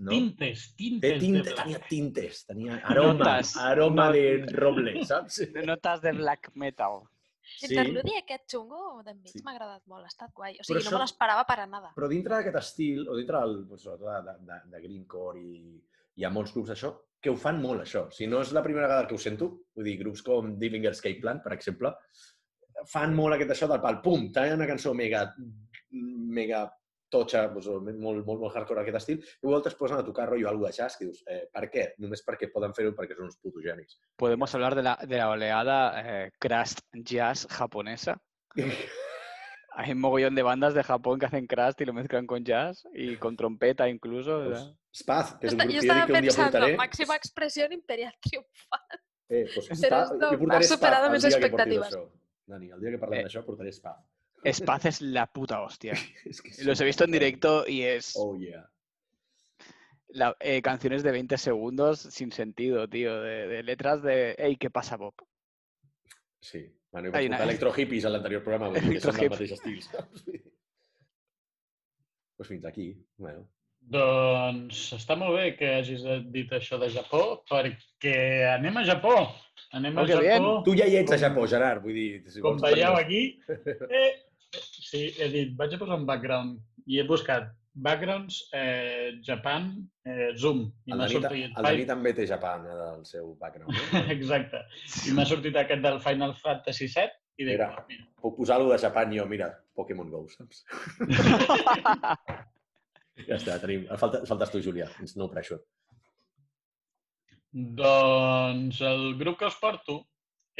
[0.00, 0.10] no?
[0.14, 1.18] Tintes, Té tintes.
[1.20, 3.56] tinte, de tenia tintes, tenia aroma, Notes.
[3.60, 5.40] aroma No- de roble, saps?
[5.66, 7.02] Notes de black metal.
[7.62, 9.42] L'interludi aquest xungo d'enmig Sí.
[9.44, 10.52] m'ha agradat molt, ha estat guai.
[10.54, 11.92] O Però sigui, no això- me l'esperava per a nada.
[11.96, 15.82] Però dintre d'aquest estil, o dintre del, sobretot de, de, de Greencore i
[16.16, 18.10] hi ha molts grups d'això, que ho fan molt, això.
[18.12, 21.20] Si no és la primera vegada que ho sento, vull dir, grups com Dillinger Escape
[21.20, 21.92] Plan, per exemple,
[22.86, 25.34] fan molt aquest això del pal, pum, tallen una cançó mega,
[25.90, 26.62] mega
[27.10, 27.66] totxa, doncs,
[27.98, 30.72] molt, molt, molt hardcore aquest estil, i igual es posen a tocar rotllo algo de
[30.72, 31.88] jazz, que dius, eh, per què?
[31.98, 33.98] Només perquè poden fer-ho perquè són uns putos genis.
[34.16, 38.20] Podemos hablar de la, de la oleada eh, crust jazz japonesa.
[39.72, 42.82] Hay un mogollón de bandas de Japón que hacen crust y lo mezclan con jazz
[42.92, 44.42] y con trompeta incluso.
[44.44, 44.64] Pues.
[44.92, 46.74] Spaz, que és un grup que un dia pensant, portaré.
[46.76, 48.96] màxima expressió en Imperial Triomfant.
[49.30, 51.92] Eh, doncs, Però Spaz, no, jo portaré ha superat Spaz el dia que portis expectatives.
[51.94, 52.02] això.
[52.50, 53.28] Dani, el dia que parlem Eh.
[53.28, 54.00] d'això portaré Spaz.
[54.44, 55.92] Spaz es la puta hostia.
[56.24, 58.12] Que Los he visto en directo y es.
[58.16, 58.68] Oh, yeah.
[60.08, 63.20] la- eh, canciones de 20 segundos sin sentido, tío.
[63.20, 65.14] De, de letras de, hey, ¿qué pasa, Bob?
[66.40, 66.66] Sí.
[66.90, 69.52] Bueno, i Hay vaig una- Electro Hippies a l'anterior programa, que són del Electro mateix
[69.52, 70.24] estil, saps?
[72.40, 72.86] Doncs fins aquí.
[73.18, 73.46] Bueno,
[73.90, 78.16] Doncs està molt bé que hagis dit això de Japó, perquè
[78.54, 79.14] anem a Japó.
[79.72, 80.24] Anem Oh, a que Japó.
[80.26, 80.48] bien.
[80.66, 82.22] tu ja hi ets a Japó, Gerard, vull dir...
[82.30, 83.40] Si Com vols, veieu tenim- aquí,
[84.00, 84.12] eh,
[84.90, 86.58] sí, he dit, vaig a posar un background
[86.90, 87.48] i he buscat
[87.86, 89.70] backgrounds eh, Japan
[90.04, 90.64] eh, Zoom.
[90.90, 91.56] I El Dani, sortit...
[91.56, 93.72] el Dani també té Japan eh, del seu background.
[93.72, 94.04] Eh?
[94.16, 94.64] Exacte.
[95.06, 97.70] I m'ha sortit aquest del Final Fantasy VII i dic, Mira.
[97.78, 98.08] "Ah, mira.
[98.20, 100.64] Puc posar alguna de Japan jo, mira, Pokémon Go, saps?
[103.28, 103.86] Ja està, tenim...
[104.00, 104.86] Falta, faltes tu, Julià.
[105.20, 105.60] No pressure.
[107.52, 109.96] Doncs el grup que us porto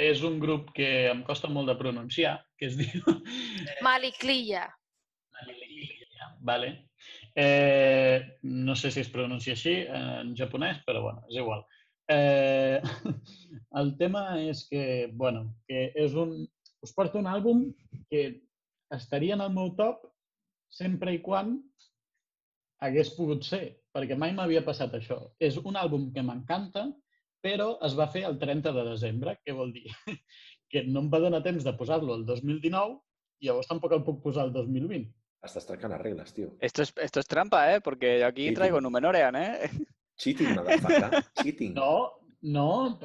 [0.01, 3.05] és un grup que em costa molt de pronunciar, que es diu
[3.87, 4.69] Maliclia.
[6.41, 6.71] Vale.
[7.37, 11.67] Eh, no sé si es pronuncia així en japonès, però bueno, és igual.
[12.11, 12.81] Eh,
[13.81, 16.41] el tema és que, bueno, que és un...
[16.81, 17.67] Us porto un àlbum
[18.09, 18.23] que
[18.97, 20.07] estaria en el meu top
[20.73, 21.59] sempre i quan
[22.81, 25.21] hagués pogut ser, perquè mai m'havia passat això.
[25.39, 26.87] És un àlbum que m'encanta,
[27.45, 29.87] però es va fer el 30 de desembre, què vol dir?
[30.71, 32.99] que no em va donar temps de posar-lo el 2019
[33.41, 35.11] i llavors tampoc el puc posar el 2020.
[35.49, 36.51] Estàs trencant les regles, tio.
[36.61, 37.81] Esto es, esto es trampa, ¿eh?
[37.81, 38.83] Porque yo aquí traigo tío.
[38.83, 39.71] Numenorean, ¿eh?
[40.21, 41.25] Cheating, motherfucker.
[41.43, 41.73] Cheating.
[41.75, 42.99] No, no,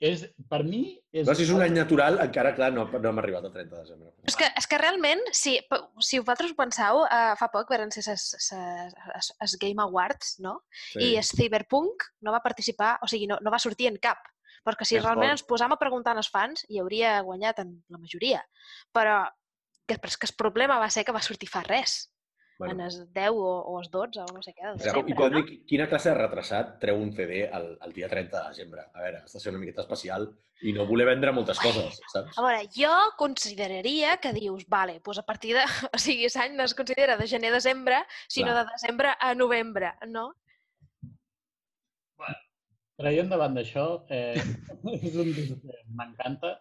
[0.00, 0.82] és, per mi...
[1.14, 3.70] És, No, si és un any natural, encara, clar, no, no hem arribat al 30
[3.70, 4.10] de desembre.
[4.26, 5.56] És que, és que realment, si,
[6.02, 10.60] si vosaltres ho penseu, uh, fa poc van ser ses Game Awards, no?
[10.98, 14.22] I es Cyberpunk no va participar, o sigui, no, no va sortir en cap.
[14.64, 15.38] Perquè si És realment fort.
[15.38, 18.40] ens posam a preguntar als fans, hi hauria guanyat en la majoria.
[18.96, 19.24] Però
[19.86, 22.06] que, però és que el problema va ser que va sortir fa res,
[22.54, 25.16] en Bueno, els 10 o, o els 12 o no sé què, de Però, I
[25.18, 25.40] pot no?
[25.42, 28.84] dir quina classe de retrasat treu un CD el, el dia 30 de desembre?
[28.94, 30.28] A veure, està sent una miqueta especial
[30.62, 32.38] i no voler vendre moltes coses, saps?
[32.38, 35.66] A veure, jo consideraria que dius, vale, doncs a partir de...
[35.94, 38.62] O sigui, l'any no es considera de gener a desembre, sinó Clar.
[38.62, 40.30] de desembre a novembre, no?
[42.94, 44.38] Traient davant d'això, eh,
[45.00, 46.54] és un disc que m'encanta.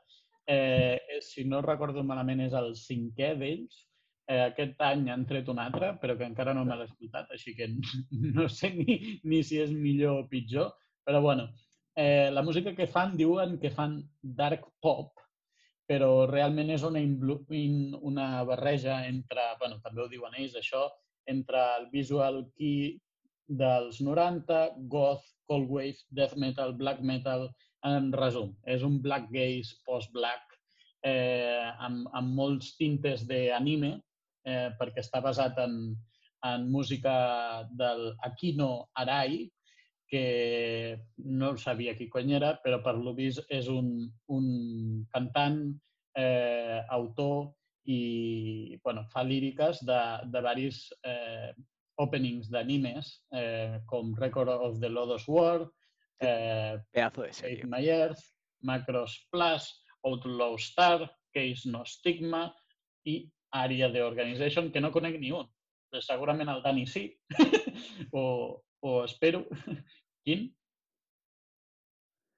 [0.49, 3.84] Eh, és, si no recordo malament, és el cinquè d'ells.
[4.27, 7.55] Eh, aquest any han tret un altre, però que encara no me l'he escoltat, així
[7.57, 7.67] que
[8.38, 10.71] no sé ni, ni si és millor o pitjor.
[11.03, 11.49] Però bueno,
[11.95, 15.19] eh, la música que fan diuen que fan dark pop,
[15.89, 20.86] però realment és una, in- una barreja entre, bueno, també ho diuen ells, això,
[21.28, 22.95] entre el visual key
[23.47, 27.49] dels 90, goth, cold wave, death metal, black metal,
[27.84, 28.53] en resum.
[28.63, 30.55] És un black gaze post-black
[31.03, 33.97] eh, amb, amb molts tintes d'anime,
[34.45, 35.77] eh, perquè està basat en,
[36.45, 39.45] en música del Akino Arai,
[40.13, 43.87] que no sabia qui cony era, però per lo vist és un,
[44.29, 44.47] un
[45.13, 45.63] cantant,
[46.13, 47.53] eh, autor
[47.89, 51.51] i bueno, fa líriques de, de varis eh,
[51.99, 55.65] openings d'animes, eh, com Record of the Lodoss War,
[56.21, 57.69] eh, Pedazo de Save serie.
[57.69, 58.23] My Earth,
[58.61, 59.67] Macros Plus,
[60.05, 62.47] Outlaw Star, Case No Stigma
[63.05, 63.23] i
[63.54, 65.47] Àrea de Organization, que no conec ni un.
[65.93, 67.06] Però segurament el Dani sí,
[68.12, 69.45] o, o espero.
[70.26, 70.47] Quin?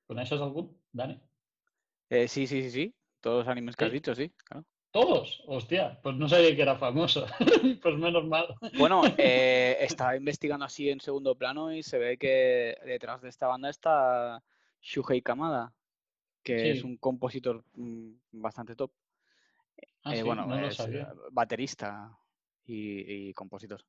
[0.08, 1.20] ¿Coneixes algun, Dani?
[2.10, 2.96] Eh, sí, sí, sí, sí.
[3.22, 3.96] Todos los animes que has Sí.
[3.98, 4.30] dicho, sí.
[4.44, 4.66] claro.
[4.92, 5.44] ¿Todos?
[5.48, 7.26] Hostia, pues no sabía que era famoso.
[7.82, 8.48] pues menos mal.
[8.78, 13.48] Bueno, eh, estaba investigando así en segundo plano y se ve que detrás de esta
[13.48, 14.42] banda está
[14.82, 15.74] Shuhei Kamada,
[16.44, 18.92] que es un compositor mm, bastante top.
[20.06, 21.02] Ah, Eh, sí, bueno, no lo es sabía.
[21.04, 22.18] eh, baterista
[22.66, 23.82] y, y compositor.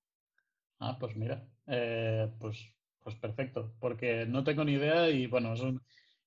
[0.81, 5.61] Ah, pues mira, eh, pues pues perfecto, porque no tengo ni idea y bueno, es
[5.61, 5.81] un,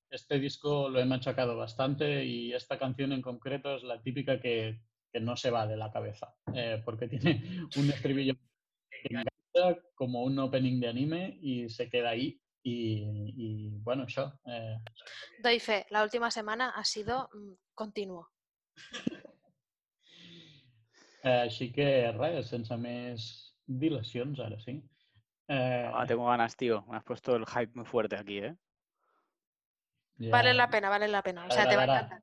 [0.09, 4.79] este disco lo he machacado bastante y esta canción en concreto es la típica que,
[5.11, 7.43] que no se va de la cabeza, eh, porque tiene
[7.77, 8.33] un estribillo
[8.89, 12.39] que engancha como un opening de anime y se queda ahí.
[12.63, 13.03] Y,
[13.37, 14.33] y bueno, això.
[14.45, 14.77] Eh,
[15.41, 18.29] Doy fe, la última semana ha sido mm, continuo.
[21.24, 23.28] eh, així que res, sense més
[23.67, 24.82] dilacions, ara sí.
[25.49, 26.84] Eh, Ah, tengo ganas, tío.
[26.88, 28.55] Me has puesto el hype muy fuerte aquí, ¿eh?
[30.20, 31.45] ja- Vale la pena, vale la pena.
[31.47, 32.22] O sea, te va a encantar.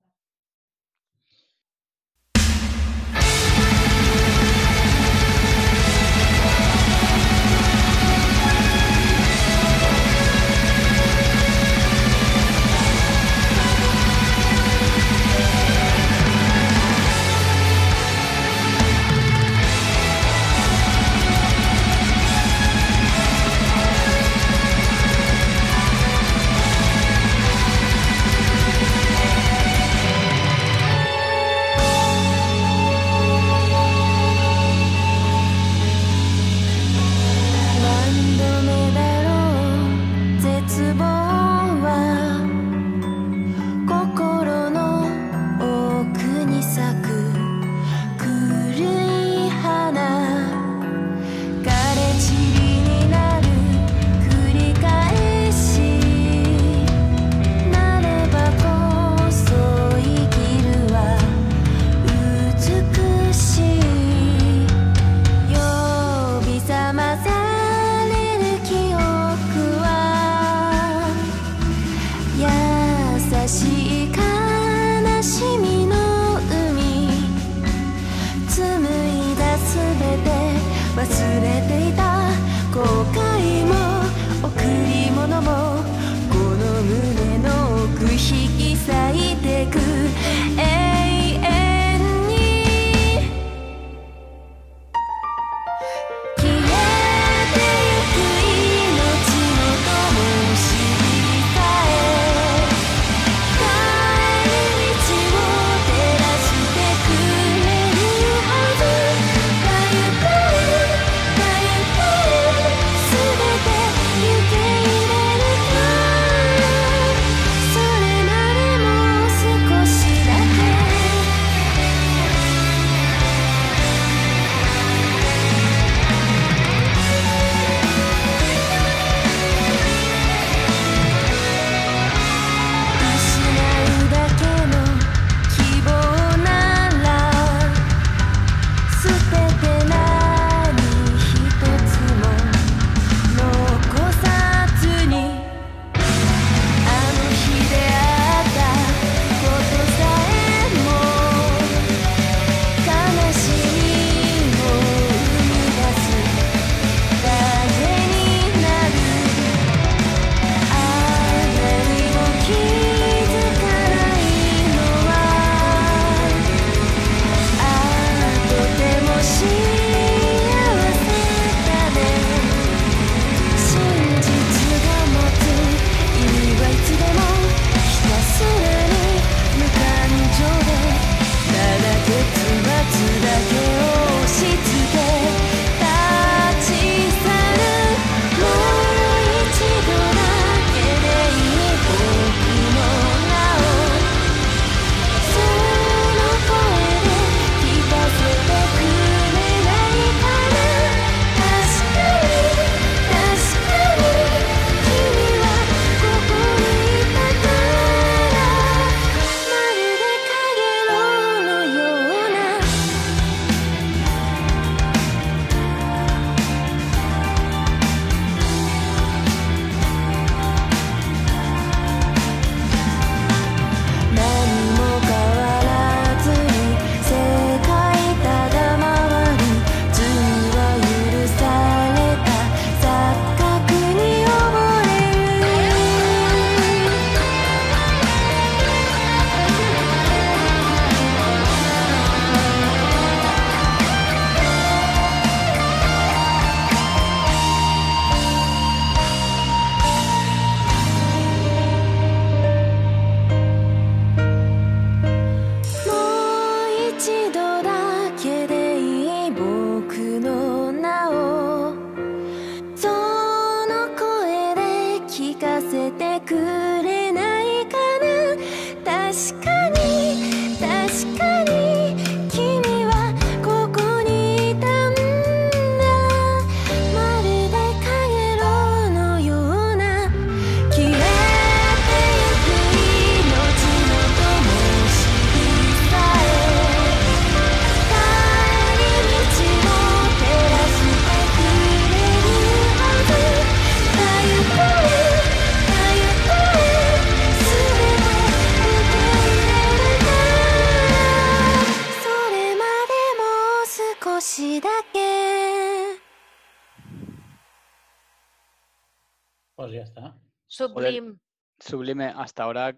[312.09, 312.77] Hasta ahora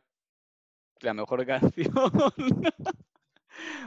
[1.00, 1.92] la mejor canción.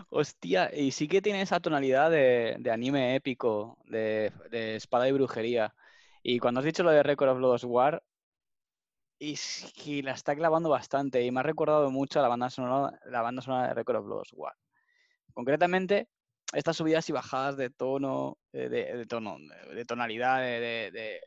[0.10, 4.32] Hostia, y sí que tiene esa tonalidad de, anime épico, de,
[4.76, 5.74] espada y brujería.
[6.24, 8.04] Y cuando has dicho lo de Record of Lodoss War,
[9.20, 13.68] es que la está clavando bastante y me ha recordado mucho a la banda sonora,
[13.68, 14.56] de Record of Lodoss War.
[15.34, 16.10] Concretamente,
[16.54, 19.38] estas subidas y bajadas de tono, eh, de, de tono,
[19.74, 21.22] de, tonalidad, de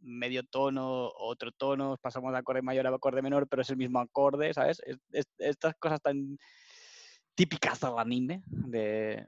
[0.00, 4.00] medio tono, otro tono, pasamos de acorde mayor a acorde menor, pero es el mismo
[4.00, 4.80] acorde, ¿sabes?
[4.86, 6.38] Es- es- estas cosas tan
[7.34, 9.26] típicas del anime, de,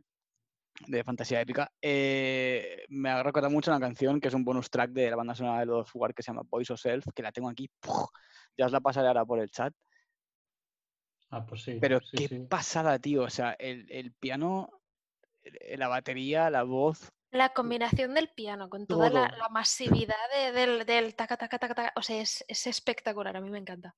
[0.87, 4.93] de fantasía épica, eh, me ha recordado mucho una canción que es un bonus track
[4.93, 7.33] de la banda sonora de of War que se llama Voice of Self, que la
[7.33, 8.09] tengo aquí, ¡puf!
[8.57, 9.75] ya os la pasaré ahora por el chat.
[11.31, 11.79] Ah, pues sí.
[11.81, 12.47] Pero sí, qué sí.
[12.49, 13.23] pasada, tío.
[13.23, 14.71] O sea, el, el piano,
[15.77, 17.13] la batería, la voz.
[17.31, 21.75] La combinación del piano con toda la, la masividad de- del, del taca, taca, taca,
[21.75, 21.93] taca.
[21.97, 23.37] O sea, es, es espectacular.
[23.37, 23.95] A mí me encanta.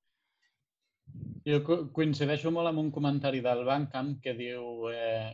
[1.47, 5.31] Jo co- coincideixo molt amb un comentari del Bandcamp que diu eh,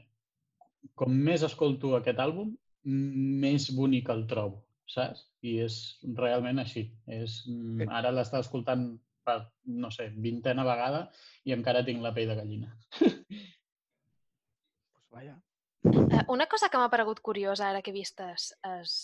[0.94, 2.52] com més escolto aquest àlbum,
[2.84, 5.24] més bonic el trobo, saps?
[5.42, 5.80] I és
[6.20, 6.84] realment així.
[7.08, 8.86] És, mm, ara l'estava escoltant
[9.26, 11.08] per, no sé, vintena vegada
[11.44, 12.76] i encara tinc la pell de gallina.
[14.92, 15.40] Pues vaya.
[15.86, 18.94] Eh, una cosa que m'ha paregut curiosa ara que he vist es, es,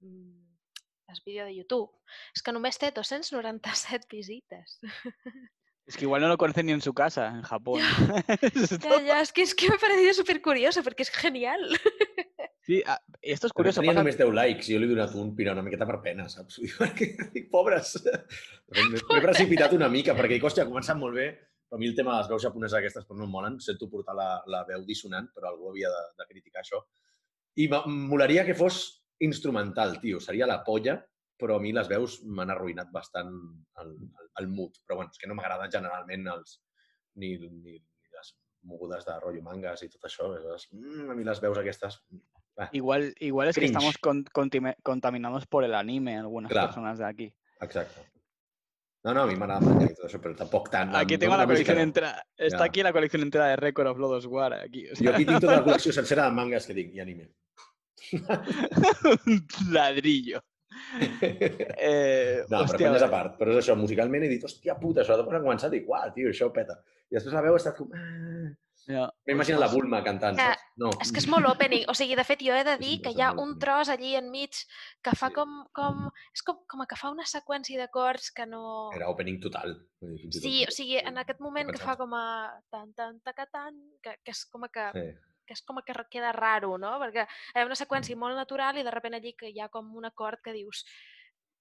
[0.00, 1.92] mm, es vídeo de YouTube
[2.34, 4.80] és que només té 297 visites.
[5.86, 7.78] Es que igual no lo conocen ni en su casa, en Japón.
[7.80, 11.62] Ja, ja, és que, és que m'ha parecido súper curioso perquè és genial.
[12.66, 13.84] sí, ah, esto es Però curioso.
[13.84, 16.26] tenia només 10 likes i jo li he donat un, però una miqueta per pena,
[16.32, 16.58] saps?
[16.80, 17.94] Perquè, dic, pobres.
[18.74, 21.28] M'he precipitat una mica, perquè dic, hòstia, ha començat molt bé,
[21.76, 23.58] a mi el tema de les veus japoneses aquestes pues, no em molen.
[23.60, 26.80] Sento portar la, la veu dissonant, però algú havia de, de criticar això.
[27.56, 30.18] I molaria que fos instrumental, tio.
[30.20, 30.98] Seria la polla,
[31.36, 33.30] però a mi les veus m'han arruïnat bastant
[33.82, 34.76] el, el, el mood.
[34.86, 36.58] Però bueno, és que no m'agraden generalment els,
[37.20, 38.32] ni, ni, ni les
[38.68, 40.32] mogudes de rotllo mangas i tot això.
[40.56, 42.00] És, mm, a mi les veus aquestes...
[42.58, 43.76] Ah, Igual, igual es que Cringe.
[43.76, 46.68] estamos con- contime- contaminados por el anime, algunas Claro.
[46.68, 47.34] personas de aquí.
[47.60, 48.00] Exacte.
[49.06, 50.90] No, no, a mi m'agrada manga i tot això, però tampoc tant.
[50.98, 52.08] Aquí tengo la colección entera.
[52.36, 54.52] Está aquí la colección entera de Record of Lodoss War.
[54.54, 57.30] Aquí, o Jo sea, aquí tinc tota la col·lecció sencera de mangas que i anime.
[58.12, 60.42] un ladrillo.
[61.22, 63.38] Eh, No, però hòstia, penyes a part.
[63.38, 66.28] Però és això, musicalment he dit, hòstia puta, això de ha començat, dic, uah, tio,
[66.34, 66.80] això peta.
[67.10, 67.88] I després la veu ha estat com...
[67.94, 68.50] "Ah".
[68.86, 70.64] Ja, M'he imaginat la Bulma cantant, saps?
[70.82, 70.90] No.
[71.02, 71.84] És que és molt opening.
[71.90, 74.62] O sigui, de fet, jo he de dir que hi ha un tros allí enmig
[75.04, 75.58] que fa com...
[75.76, 78.62] com és com, com a que fa una seqüència d'acords que no...
[78.96, 79.74] Era opening total.
[80.30, 82.26] Sí, o sigui, en aquest moment que fa com a
[82.70, 85.06] tan, tan, taca, tan, que, que és com a que, Sí.
[85.46, 86.96] que és com a que queda raro, no?
[87.02, 89.94] Perquè hi ha una seqüència molt natural i de sobte allí que hi ha com
[89.96, 90.84] un acord que dius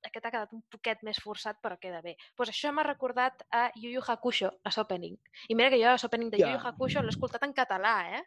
[0.07, 2.15] aquest ha quedat un poquet més forçat però queda bé.
[2.15, 5.17] Doncs pues això m'ha recordat a Yu Yu Hakusho, a l'opening.
[5.49, 6.63] I mira que jo l'opening de Yu Yu Ja.
[6.69, 8.23] Hakusho l'he escoltat en català, eh?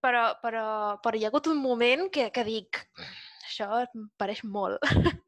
[0.00, 2.78] Però, però, però hi ha hagut un moment que, que dic
[3.46, 4.80] això em pareix molt.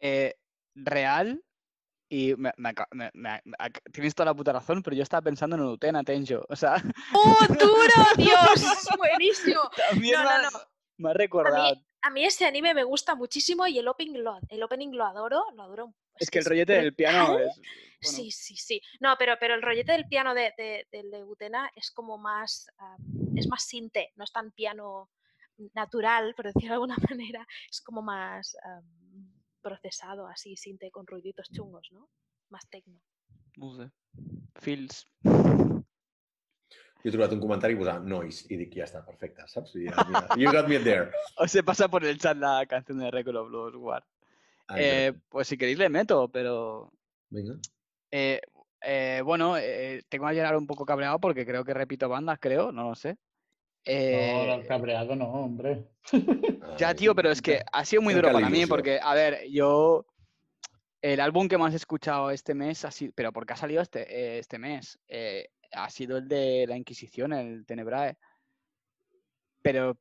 [0.00, 0.34] eh,
[0.74, 1.40] real
[2.12, 3.40] y me, me me- me-
[3.92, 6.44] tienes toda la puta razón, pero yo estaba pensando en Utena Tenjo.
[6.48, 6.74] O sea,
[7.14, 7.94] ¡Oh, duro!
[8.16, 8.88] ¡Dios!
[8.98, 9.60] ¡Buenísimo!
[9.88, 10.58] también No, no, no.
[10.98, 11.68] me ha recordado.
[11.68, 11.84] A mí
[12.16, 15.94] ese anime me gusta muchísimo y el opening lo, el opening lo adoro, lo adoro.
[16.16, 17.56] Es que el rollete del piano es.
[17.56, 18.80] bueno, Sí, sí, sí.
[19.00, 22.96] No, pero, pero el rollete del piano de, de, de Utena es como más, ah,
[23.36, 25.10] es más sinte, no es tan piano
[25.74, 28.80] natural, por decirlo de alguna manera, es como más ah,
[29.60, 32.08] procesado, así, sinte, con ruiditos chungos, ¿no?
[32.48, 33.00] Más tecno.
[33.56, 33.90] no sé.
[34.56, 35.06] Feels.
[37.02, 39.72] Yo he trobat un comentari i posar ah, nois i dic, ja està, perfecte, saps?
[39.80, 39.86] I,
[40.36, 41.08] you got me there.
[41.40, 44.04] o se pasa por el chat la canción de Record of Blues, ah, guard.
[44.76, 46.92] Eh, pues si queréis le meto, pero...
[47.30, 47.54] Venga.
[48.10, 48.40] Eh,
[48.82, 49.54] eh, bueno,
[50.08, 53.16] tengo a llenar un poco cabreado porque creo que repito bandas, creo, no lo sé.
[53.86, 55.86] No, cabreado no, hombre.
[56.62, 59.48] Ah, ya, tío, pero es que ha sido muy duro para mí porque, a ver,
[59.48, 60.04] yo...
[61.02, 63.14] El álbum que más he escuchado este mes ha sido...
[63.14, 64.98] Pero porque ha salido este, este mes
[65.72, 68.16] ha sido el de la Inquisición, el Tenebrae.
[69.62, 69.98] Pero,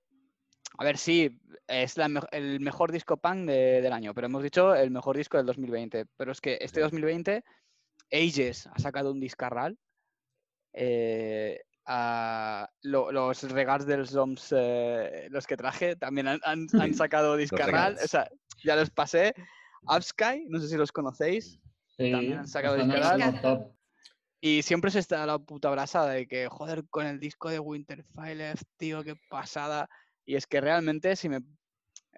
[0.78, 1.96] a ver, sí, es
[2.32, 6.06] el mejor disco punk del año, pero hemos dicho el mejor disco del 2020.
[6.18, 7.44] Pero es que este 2020,
[8.12, 9.78] Ages ha sacado un discarral.
[10.74, 11.62] Eh,
[12.84, 17.98] los regals de los eh, los que traje, también han, han, han sacado discarral.
[18.04, 18.30] o sea,
[18.64, 19.34] ya los pasé.
[19.84, 21.60] Upsky, no sé si los conocéis.
[21.88, 23.74] Sí, también han sacado discarral.
[24.42, 28.42] Y siempre se está la puta brasa de que, joder, con el disco de Winterfell,
[28.78, 29.90] tío, qué pasada.
[30.26, 31.40] Y es que realmente, si me.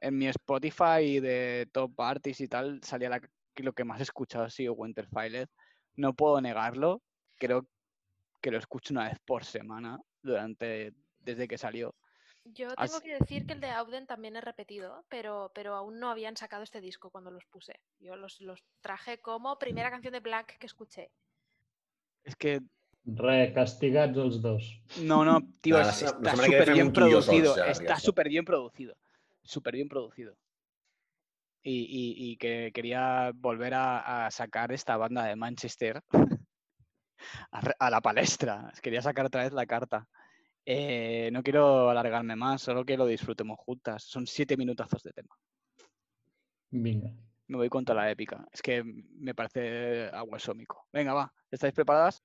[0.04, 3.22] En mi Spotify de top artists y tal, salía la,
[3.58, 4.76] lo que más he escuchado ha sido
[5.96, 7.04] No puedo negarlo.
[7.38, 7.68] Creo
[8.42, 11.96] que lo escucho una vez por semana durante desde que salió.
[12.44, 16.10] Yo tengo que decir que el de Auden también he repetido, pero, pero aún no
[16.10, 17.80] habían sacado este disco cuando los puse.
[18.00, 21.12] Yo los, los traje como primera canción de Black que escuché.
[22.24, 22.60] És que
[23.04, 24.84] Re, castigats dos.
[25.02, 27.66] No, no, tío, está súper bien producido.
[27.66, 28.96] Está súper bien producido.
[29.42, 30.38] Súper bien producido.
[31.64, 36.02] Y, y, y, que quería volver a, sacar esta banda de Manchester
[37.52, 38.72] a, la palestra.
[38.82, 40.08] Quería sacar otra vez la carta.
[40.66, 44.04] Eh, no quiero alargarme más, solo que lo disfrutemos juntas.
[44.04, 45.36] Son siete minutazos de tema.
[46.70, 47.12] Venga
[47.52, 48.48] me voy contra la épica.
[48.52, 50.88] Es que me parece aguasómico.
[50.94, 51.34] Venga, va.
[51.52, 52.24] ¿Estáis preparadas?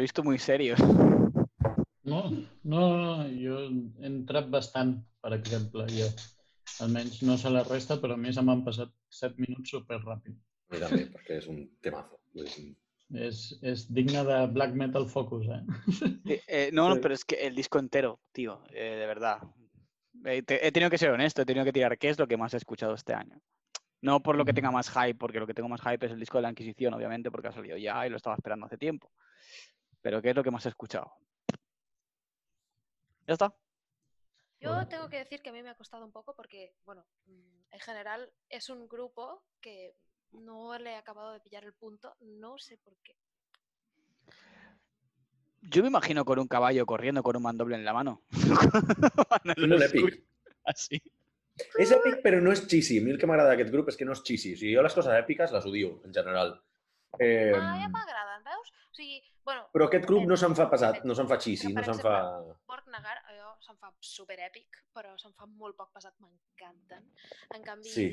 [0.00, 0.78] Visto muy serios.
[2.04, 2.30] No,
[2.64, 6.08] no, no, jo he entrat bastant, per exemple, jo.
[6.84, 10.36] Almenys no sé la resta, però a mi se m'han passat 7 minuts super ràpid.
[10.68, 12.18] A mi també, perquè és un temazo.
[13.18, 15.62] És, és digne de Black Metal Focus, eh?
[16.28, 19.38] Eh, eh, no, no, pero es que el disco entero, tío, eh, de verdad.
[20.24, 22.36] Eh, te- he tenido que ser honesto, he tenido que tirar qué es lo que
[22.36, 23.40] más he escuchado este año.
[24.02, 26.20] No por lo que tenga más hype, porque lo que tengo más hype es el
[26.20, 29.10] disco de la Inquisición, obviamente, porque ha salido ya y lo estaba esperando hace tiempo.
[30.02, 31.12] Pero ¿qué es lo que más he escuchado?
[33.26, 33.54] Ya está.
[34.60, 37.58] Yo tengo que decir que a mí me ha costado un poco porque, bueno, mm,
[37.70, 39.94] en general es un grupo que
[40.32, 43.16] no le he acabado de pillar el punto, no sé por qué.
[45.60, 48.22] Yo me imagino con un caballo corriendo con un mandoble en la mano.
[48.32, 50.04] Molt èpic.
[50.04, 50.22] escucho
[50.64, 51.00] Así.
[51.80, 52.98] És èpic, però no és cheesy.
[53.00, 54.54] A mi el que m'agrada d'aquest grup és que no és cheesy.
[54.54, 56.54] O sigui, jo les coses èpiques les odio, en general.
[57.18, 58.70] Eh, Ah, ja m'agraden, veus?
[58.92, 59.18] O sigui,
[59.48, 62.16] bueno, però aquest grup no se'n fa pesat, no se'n fa Per no se'n fa...
[62.68, 67.06] Borg Nagar, a jo se'm fa super èpic, però se'm fa molt poc pesat, m'encanten.
[67.56, 68.06] En canvi, Sí,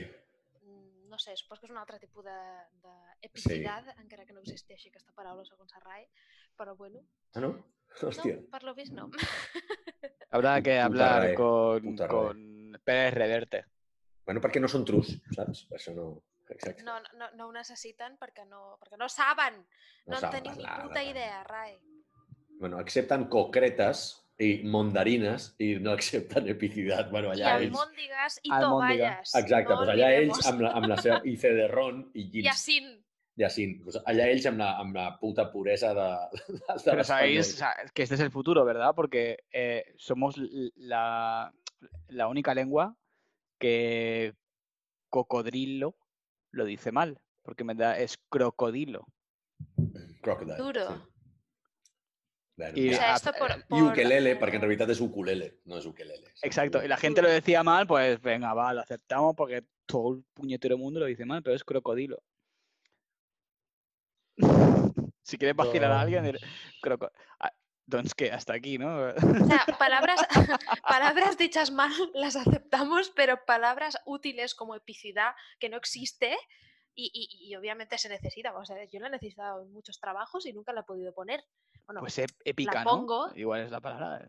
[0.61, 3.97] mm, no sé, suposo que és un altre tipus d'epicidad, sí.
[4.05, 6.07] encara que no existeixi aquesta paraula segons Arrai,
[6.55, 7.51] però bueno, ah, no?
[7.95, 8.39] Hòstia.
[8.39, 9.09] no, per lo vist no.
[10.35, 13.65] Habrá que Puta hablar con, con Pérez Reverte.
[14.25, 15.67] Bueno, perquè no són trus, saps?
[15.75, 16.07] Això no...
[16.49, 16.83] Exacte.
[16.83, 19.57] No, no, no ho necessiten perquè no, perquè no saben,
[20.05, 21.09] no, en saben tenim ni puta no.
[21.09, 21.73] idea, Rai.
[22.59, 24.05] Bueno, accepten concretes
[24.37, 27.09] i mondarines i no accepten epicidad.
[27.11, 27.71] Bueno, I allà ells...
[27.71, 28.67] almòndigues i Almòndiga.
[28.67, 29.33] tovalles.
[29.41, 32.29] Exacte, no doncs allà ells amb la, amb la seva ice de ron i I
[32.33, 32.47] gins.
[32.49, 32.93] Yacine.
[33.39, 33.79] Yacine.
[33.83, 36.09] Pues allà ells amb la, amb la puta puresa de,
[36.47, 37.55] de, de Pero sabéis
[37.93, 38.93] que este es el futuro, ¿verdad?
[38.95, 40.35] Porque eh, somos
[40.75, 41.51] la,
[42.09, 42.95] la única lengua
[43.57, 44.35] que
[45.09, 45.95] cocodrilo
[46.55, 49.07] lo dice mal, porque me da es crocodilo.
[50.21, 50.57] Crocodile.
[50.57, 50.95] Duro.
[50.95, 51.15] Sí.
[52.73, 56.31] Y O sea, esto por, ukelele, perquè en realitat és ukulele, no és ukelele.
[56.41, 60.23] Exacto, y la gente lo decía mal, pues venga, va, lo aceptamos porque todo el
[60.33, 62.23] puñetero mundo lo dice mal, pero es crocodilo.
[65.21, 66.39] si quieres vacilar a alguien, dile,
[66.81, 67.11] croco...
[67.87, 69.09] Doncs que hasta aquí, ¿no?
[69.09, 70.19] O sea, palabras,
[70.87, 76.35] palabras dichas mal las aceptamos, pero palabras útiles como epicidad, que no existe
[76.95, 78.51] y, y- y obviamente se necesita.
[78.51, 81.13] Vamos a ver, yo la he necesitado en muchos trabajos y nunca la he podido
[81.13, 81.43] poner.
[81.85, 82.83] Bueno, Pues épica.
[83.35, 84.27] Igual es la palabra.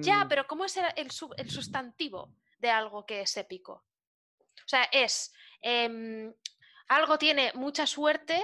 [0.00, 3.84] ya, Mm, pero ¿cómo es el, el sub- el sustantivo de algo que es épico?
[4.64, 6.32] O sea, es em,
[6.88, 8.42] algo tiene mucha suerte.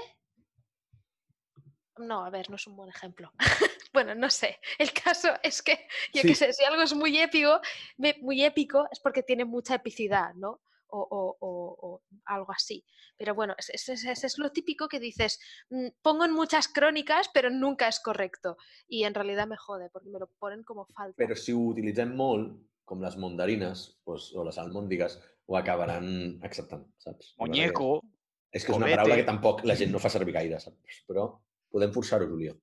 [1.98, 3.32] No, a ver, no es un buen ejemplo.
[3.92, 4.58] bueno, no sé.
[4.78, 6.28] El caso es que, yo Sí.
[6.28, 7.60] qué sé, si algo es muy épico,
[8.20, 10.60] muy épico es porque tiene mucha epicidad, ¿no?
[10.88, 12.84] O, o- o- o algo así.
[13.16, 15.40] Pero bueno, es, es- es- es- es lo típico que dices,
[15.70, 18.56] mm, pongo en muchas crónicas, pero nunca es correcto.
[18.86, 21.16] Y en realidad me jode, porque me lo ponen como falta.
[21.16, 26.86] Però si ho utilitzem molt, com les mandarines doncs, o les almòndigues, ho acabaran acceptant,
[26.98, 27.34] saps?
[27.38, 28.00] Muñeco.
[28.52, 31.00] És que és una paraula que tampoc la gent no fa servir gaire, saps?
[31.08, 31.40] Però
[31.74, 32.54] podem forçar-ho, Julià.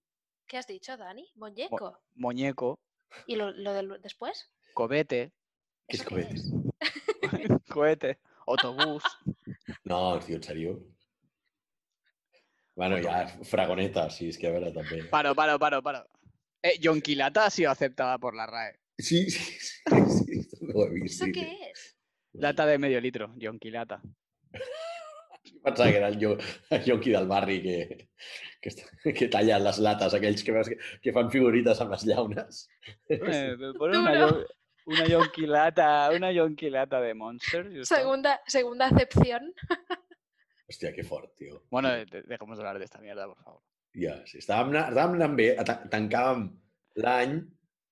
[0.47, 1.28] ¿Qué has dicho, Dani?
[1.36, 1.97] Muñeco.
[2.16, 2.80] Muñeco.
[3.28, 4.49] ¿Y lo, lo del después?
[4.74, 5.32] Cobete.
[5.88, 6.36] Què és ¿Eso qué cobete?
[6.36, 6.51] es?
[7.76, 8.18] Cohete.
[8.47, 9.03] Autobús.
[9.84, 10.80] No, tio, en?
[12.76, 15.03] Bueno, ja, fragoneta, sí, és que a veure, també.
[15.12, 16.05] Paro, paro, paro, paro.
[16.64, 18.80] Eh, Yonquilata ha sido aceptada por la RAE.
[18.97, 21.16] Sí, sí, sí, sí, lo he vist.
[21.16, 21.57] ¿Eso sí, qué sí.
[21.70, 21.97] es?
[22.34, 24.01] Lata de medio litro, Yonquilata.
[25.64, 26.18] Pensava que era el,
[26.88, 28.07] jonqui del barri que,
[28.62, 32.64] que, que talla les lates, aquells que, que, que fan figurites amb les llaunes.
[33.09, 33.20] Eh,
[33.62, 34.45] me pone una, yon-
[34.91, 37.68] una yonquilata, una yonquilata de Monster.
[37.78, 37.95] está.
[37.95, 39.53] Segunda, segunda acepción.
[40.72, 41.64] Hòstia, que fort, tio.
[41.70, 43.62] Bueno, de- dejemos de hablar de esta mierda, por favor.
[43.93, 46.45] Ja, sí, estàvem, anant, estàvem anant bé, ta- tancàvem
[47.03, 47.41] l'any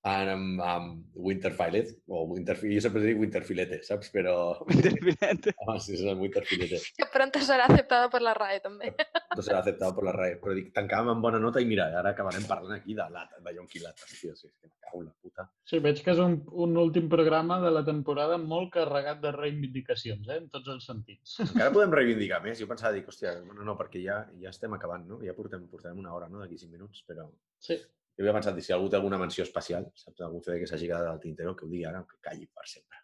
[0.08, 4.12] amb, amb Winterfilet, o Winterfilet, jo sempre dic Winterfilete, saps?
[4.14, 4.36] Però...
[4.76, 5.54] Interfinante.
[5.68, 6.80] Ah, sí, és el Winterfilete.
[7.00, 8.96] Que pronto será aceptado por la RAE también.
[9.36, 12.14] No serà acceptat per la RAE, però dic, tancàvem amb bona nota i mira, ara
[12.14, 15.16] acabarem parlant aquí de lata, de jonquilates, tio, sí, és que me cago en la
[15.22, 15.48] puta.
[15.70, 20.28] Sí, veig que és un, un últim programa de la temporada molt carregat de reivindicacions,
[20.28, 20.40] eh?
[20.44, 21.38] en tots els sentits.
[21.50, 22.60] Encara podem reivindicar més.
[22.60, 25.22] Jo pensava, dic, hòstia, bueno, no, perquè ja, ja estem acabant, no?
[25.26, 27.28] Ja portem, portarem una hora, no?, d'aquí cinc minuts, però...
[27.64, 27.80] Sí.
[28.20, 31.08] Jo havia pensat, si algú té alguna menció especial, saps, algún CD que s'hagi quedat
[31.08, 33.00] al tintero, que ho digui ara, que calli per sempre.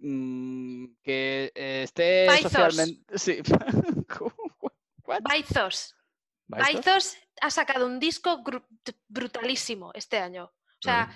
[0.00, 2.52] Mm, que eh, esté Baizos.
[2.52, 3.18] socialmente.
[3.18, 3.42] Sí.
[5.04, 5.20] What?
[5.20, 5.94] Baizos.
[6.46, 6.84] ¿Baizos?
[6.86, 8.42] Baizos ha sacado un disco
[9.08, 10.44] brutalísimo este año.
[10.44, 11.12] O sea,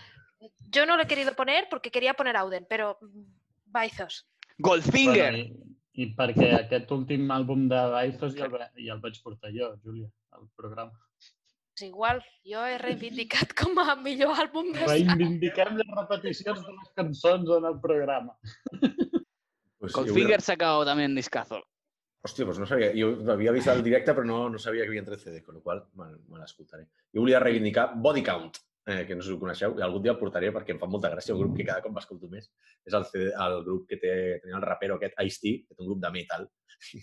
[0.68, 3.22] yo no lo he querido poner porque quería poner Auden, pero mm,
[3.64, 4.28] Baizos.
[4.58, 5.32] Goldfinger.
[5.32, 9.52] Bueno, i, I perquè aquest últim àlbum de Baizos ja el, ja el vaig portar
[9.56, 10.92] jo, Júlia, al programa.
[11.76, 16.90] És igual, jo he reivindicat com a millor àlbum de Reivindiquem les repeticions de les
[16.98, 18.34] cançons en el programa.
[19.78, 21.62] Pues Con jo vull- Finger sacado también discazo.
[22.22, 22.92] Hòstia, doncs no sabia.
[22.94, 25.62] Jo havia vist el directe, però no, no sabia que havia entrat CD, con lo
[25.62, 26.84] qual me, me l'escoltaré.
[27.12, 30.14] Jo volia reivindicar Body Count, eh, que no sé si ho coneixeu, i algun dia
[30.14, 32.48] el portaré perquè em fa molta gràcia, un grup que cada cop m'escolto més.
[32.86, 35.90] És el, CD, el grup que té, tenia el rapero aquest, Ice-T, que té un
[35.92, 36.48] grup de metal.
[36.98, 37.02] I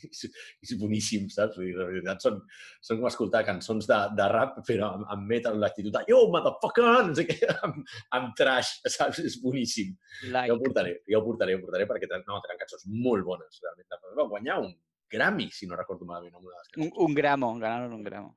[0.66, 1.56] és, boníssim, saps?
[1.56, 2.42] Vull dir, la veritat, són,
[2.84, 6.20] són com escoltar cançons de, de rap, però amb, amb metal, amb l'actitud de yo,
[6.34, 7.80] motherfucker, no sé què, amb,
[8.20, 9.24] amb trash, saps?
[9.24, 9.96] És boníssim.
[10.34, 10.52] Like.
[10.52, 14.00] Jo ho portaré, jo ho portaré, ho portaré perquè no, tenen cançons molt bones, realment.
[14.20, 14.76] Va guanyar un
[15.10, 17.00] Grammy, si no recordo malament, una de les Un, cançons.
[17.08, 18.36] un gramo, ganaron un gramo.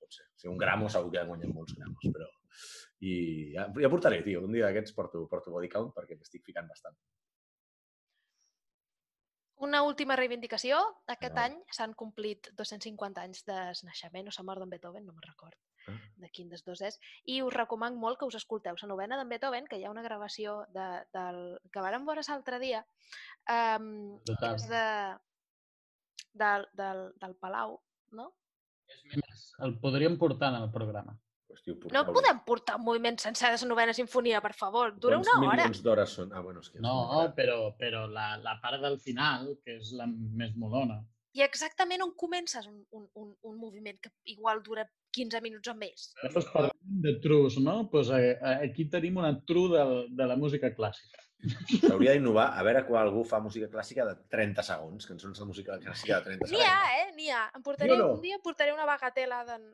[0.00, 0.24] Pot ser.
[0.24, 2.30] O sigui, un gramo segur que ha guanyat molts gramos, però...
[3.00, 4.44] I ja, ja portaré, tio.
[4.46, 6.96] Un dia d'aquests porto, porto body count perquè m'estic ficant bastant.
[9.64, 10.78] Una última reivindicació.
[11.08, 11.48] Aquest va.
[11.48, 15.58] any s'han complit 250 anys de naixement, o s'ha mort d'en Beethoven, no me'n record
[15.86, 15.98] Ah.
[16.16, 16.98] de quin dels dos és.
[17.28, 20.04] I us recomano molt que us escolteu la novena d'en Beethoven, que hi ha una
[20.06, 21.40] gravació de, del,
[21.72, 22.80] que vàrem veure l'altre dia,
[23.50, 23.90] um,
[24.24, 24.56] Brutal.
[24.56, 24.86] és de,
[26.44, 27.76] del, del, del Palau,
[28.16, 28.30] no?
[28.88, 31.18] És més, el podríem portar en el programa.
[31.54, 34.94] Pues, tio, No podem portar un moviment sencer de la novena sinfonia, per favor.
[34.98, 35.56] Dura Quants una hora.
[35.62, 36.32] milions d'hores són?
[36.34, 36.80] Ah, bueno, és que...
[36.82, 36.94] No,
[37.36, 41.02] però, però la, la part del final, que és la més molona,
[41.34, 44.84] I exactament on comences un, un, un, un moviment que igual dura
[45.16, 46.04] 15 minuts o més.
[46.22, 47.74] Llavors parlem de trus, no?
[47.90, 51.24] Pues, eh, eh, aquí tenim una tru del, de la música clàssica.
[51.80, 55.78] S'hauria d'innovar a veure quan algú fa música clàssica de 30 segons, cançons de música
[55.82, 57.00] clàssica de 30 N'hi ha, segons.
[57.00, 57.12] eh?
[57.16, 57.42] N'hi ha.
[57.56, 58.10] Em portaré, no?
[58.14, 59.64] Un dia portaré una bagatela d'en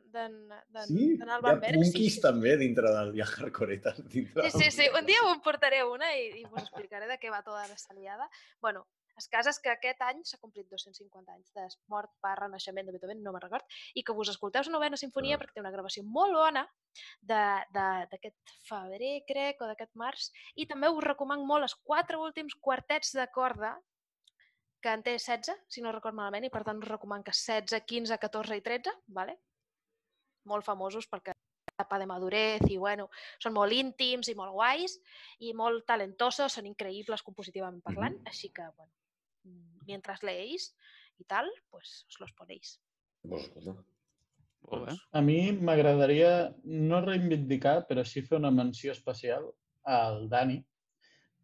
[0.87, 1.17] Sí?
[1.17, 1.83] d'en Hi ha Berg.
[1.91, 3.13] Sí, sí, també dintre del...
[3.15, 4.89] Hi ha hardcoretes dintre sí, sí, sí.
[4.97, 8.29] Un dia em portaré una i, i us explicaré de què va tota aquesta liada.
[8.61, 8.85] Bueno,
[9.17, 12.91] el cas és que aquest any s'ha complit 250 anys de mort barra naixement de
[12.95, 15.39] Beethoven, no me'n record, i que us escolteu la novena sinfonia Ah.
[15.39, 16.65] perquè té una gravació molt bona
[17.21, 22.17] de- de- d'aquest febrer, crec, o d'aquest març, i també us recomano molt els quatre
[22.17, 23.79] últims quartets de corda
[24.81, 27.83] que en té 16, si no record malament, i per tant us recomano que 16,
[27.85, 29.37] 15, 14 i 13, vale?
[30.43, 31.33] molt famosos perquè
[31.71, 33.09] etapa de madurez i bueno,
[33.39, 34.99] són molt íntims i molt guais
[35.39, 38.27] i molt talentosos, són increïbles compositivament parlant, Mhm.
[38.27, 39.00] així que bueno, mm,
[39.85, 40.75] mientras leéis
[41.17, 42.81] y tal, pues os los ponéis.
[45.11, 49.49] A mi m'agradaria no reivindicar, però sí fer una menció especial
[49.83, 50.59] al Dani,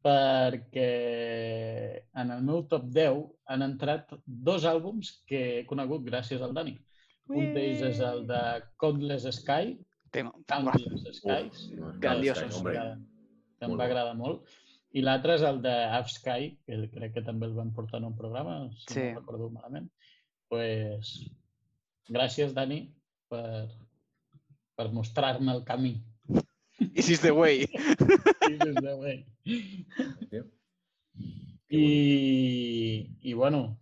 [0.05, 0.91] perquè
[2.21, 6.77] en el meu top 10 han entrat dos àlbums que he conegut gràcies al Dani.
[7.27, 8.41] Un d'ells és el de
[8.79, 9.75] Countless Sky,
[10.11, 10.31] Tema.
[10.47, 11.65] Countless Skies,
[11.99, 14.47] que em va agradar molt.
[14.95, 18.05] I l'altre és el de Half Sky, que crec que també el van portar en
[18.11, 18.99] un programa, si Sí.
[19.13, 19.89] no recordo malament.
[20.49, 21.25] pues,
[22.09, 22.93] gràcies, Dani,
[23.27, 23.67] per,
[24.77, 25.97] per mostrar-me el camí.
[26.95, 27.65] This is the way.
[28.47, 29.25] This is the way.
[31.69, 33.77] I, i bueno,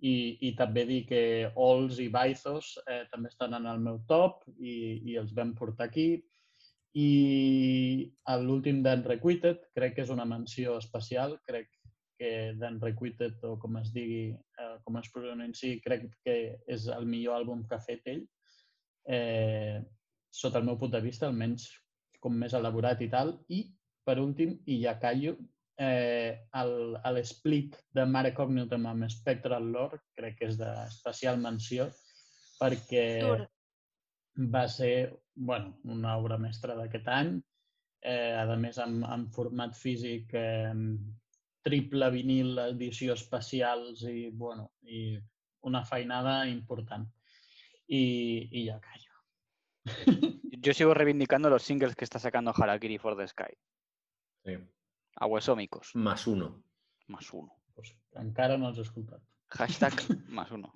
[0.00, 0.12] i,
[0.44, 1.22] i també dir que
[1.56, 5.88] Ols i Baizos eh, també estan en el meu top i, i els vam portar
[5.88, 6.22] aquí.
[6.98, 8.10] I
[8.42, 11.36] l'últim d'Unrequited crec que és una menció especial.
[11.46, 11.68] Crec
[12.18, 16.36] que d'Unrequited, o com es digui, eh, com es pronunciï, crec que
[16.66, 18.26] és el millor àlbum que ha fet ell.
[19.06, 19.78] Eh,
[20.30, 21.70] sota el meu punt de vista, almenys
[22.20, 23.38] com més elaborat i tal.
[23.48, 23.64] I,
[24.04, 25.36] per últim, i ja callo,
[25.80, 26.36] eh,
[27.16, 31.88] l'split de Mare Cognitum amb Spectral Lore crec que és d'especial menció
[32.60, 33.46] perquè Dur.
[34.36, 37.40] Va ser bueno, una obra mestra d'aquest any,
[38.02, 40.72] eh, a més amb, amb format físic, eh,
[41.64, 45.18] triple vinil, edició especials i, bueno, i
[45.68, 47.06] una feinada important.
[47.88, 49.10] I, i ja callo.
[50.62, 53.52] Yo sigo reivindicando los singles que está sacando Harakiri for the Sky.
[54.44, 54.52] Sí.
[55.16, 56.62] Aguesómicos, Más uno.
[57.08, 57.52] más uno.
[57.74, 59.20] Pues, encara no els he escoltat.
[59.48, 59.92] Hashtag
[60.28, 60.72] más uno.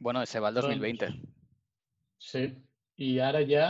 [0.00, 1.08] Bueno, se va el 2020.
[2.18, 2.42] Sí,
[2.96, 3.66] i ara ja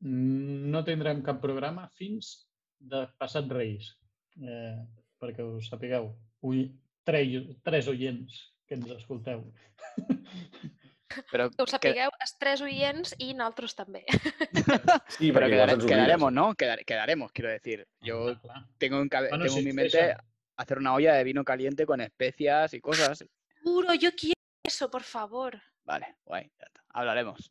[0.00, 2.48] no tindrem cap programa fins
[2.78, 3.92] de passat Reis.
[4.40, 4.76] Eh,
[5.20, 6.08] perquè us sapigueu,
[6.42, 6.64] ull,
[7.04, 9.44] tres, tres oients que ens escolteu.
[11.30, 14.00] Pero, Que que- sapigueu, els tres oients i nosaltres també.
[15.18, 15.86] Sí, quedare- oblida.
[15.88, 16.54] quedaremos, ¿no?
[16.54, 17.86] Quedar- quedaremos, quiero decir.
[18.00, 18.66] Yo Ah, clar.
[18.78, 20.18] tengo en, Bueno, tengo en sí, mi sí, mente eso.
[20.56, 23.24] hacer una olla de vino caliente con especias y cosas.
[23.62, 24.40] Puro, yo quiero
[24.72, 25.60] eso, por favor.
[25.84, 26.80] Vale, guay, ya está.
[26.94, 27.50] Hablaremos.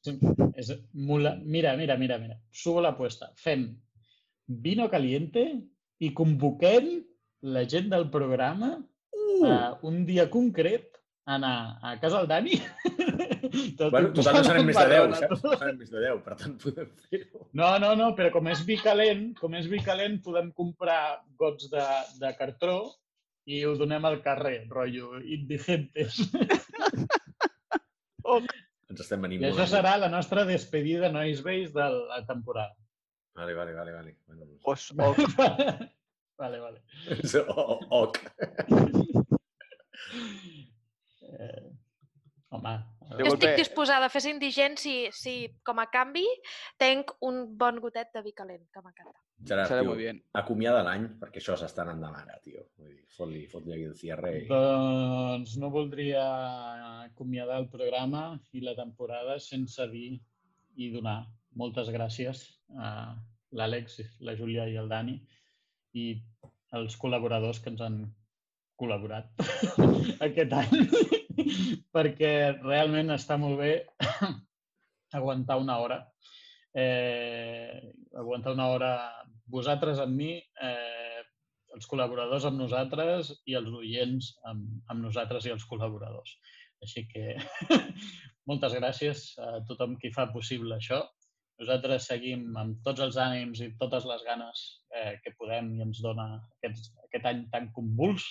[0.55, 1.35] És mula...
[1.43, 2.37] Mira, mira, mira, mira.
[2.51, 3.31] Subo l'aposta.
[3.37, 3.67] Fem
[4.47, 5.43] vino caliente
[6.01, 6.89] i convoquem
[7.55, 8.79] la gent del programa
[9.11, 9.45] Uh!
[9.47, 10.87] a un dia concret
[11.25, 12.55] a anar a casa del Dani
[13.79, 15.41] Tot Bueno, i total no serem més de 10, parlant a saps?
[15.41, 15.51] tot.
[15.51, 17.41] No serem més de 10, per tant podem fer-ho.
[17.59, 20.99] No, no, no, però com és vi calent, com és vi calent, podem comprar
[21.41, 21.85] gots de,
[22.21, 22.77] de cartró
[23.49, 26.19] i ho donem al carrer, rotllo, indigentes.
[28.91, 29.55] Ens estem venint I molt.
[29.59, 32.75] això serà la nostra despedida nois vells de la temporada.
[33.35, 33.91] Vale, vale, vale.
[33.95, 34.15] vale.
[34.27, 34.61] Bueno, doncs...
[34.67, 35.15] Os, o,
[36.37, 36.79] vale, vale.
[37.55, 38.19] O, oc.
[41.31, 41.69] Eh,
[42.51, 42.73] home,
[43.11, 45.33] Jo estic Golpe- disposada a fer indigent si, si,
[45.67, 46.25] com a canvi,
[46.79, 49.17] tenc un bon gotet de vi calent, que m'encanta.
[49.47, 50.11] Gerard, serà tio, molt bé.
[50.37, 52.65] acomiada l'any, perquè això s'està anant de mare, tio.
[52.77, 54.33] Vull dir, fot-li fot aquí el cierre.
[54.37, 54.45] I...
[54.51, 56.25] Doncs no voldria
[57.07, 60.19] acomiadar el programa i la temporada sense dir
[60.77, 61.19] i donar
[61.57, 62.43] moltes gràcies
[62.77, 62.91] a
[63.57, 65.17] l'Àlex, la Júlia i el Dani
[65.99, 66.05] i
[66.77, 67.97] els col·laboradors que ens han
[68.79, 69.27] col·laborat
[70.27, 70.77] aquest any
[71.95, 72.31] perquè
[72.61, 73.73] realment està molt bé
[75.17, 75.99] aguantar una hora.
[76.71, 78.91] Eh, aguantar una hora
[79.51, 81.21] vosaltres amb mi, eh,
[81.75, 86.35] els col·laboradors amb nosaltres i els oients amb, amb nosaltres i els col·laboradors.
[86.83, 87.35] Així que
[88.49, 91.01] moltes gràcies a tothom qui fa possible això.
[91.61, 94.63] Nosaltres seguim amb tots els ànims i totes les ganes
[94.97, 96.27] eh, que podem i ens dona
[96.57, 98.25] aquest, aquest any tan convuls.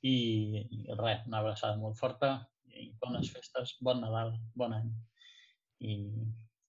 [0.00, 0.16] I,
[0.64, 2.38] i res, una abraçada molt forta
[2.72, 4.88] i bones festes, bon Nadal, bon any.
[5.84, 5.98] I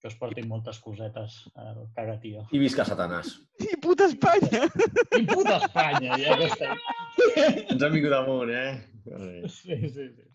[0.02, 2.48] que us portin moltes cosetes al cagatío.
[2.52, 3.36] I visca Satanàs.
[3.62, 4.66] I puta Espanya!
[5.20, 6.82] I puta Espanya, ja que estem.
[7.46, 8.82] Ens hem vingut amunt, eh?
[9.46, 10.28] Sí, sí, sí.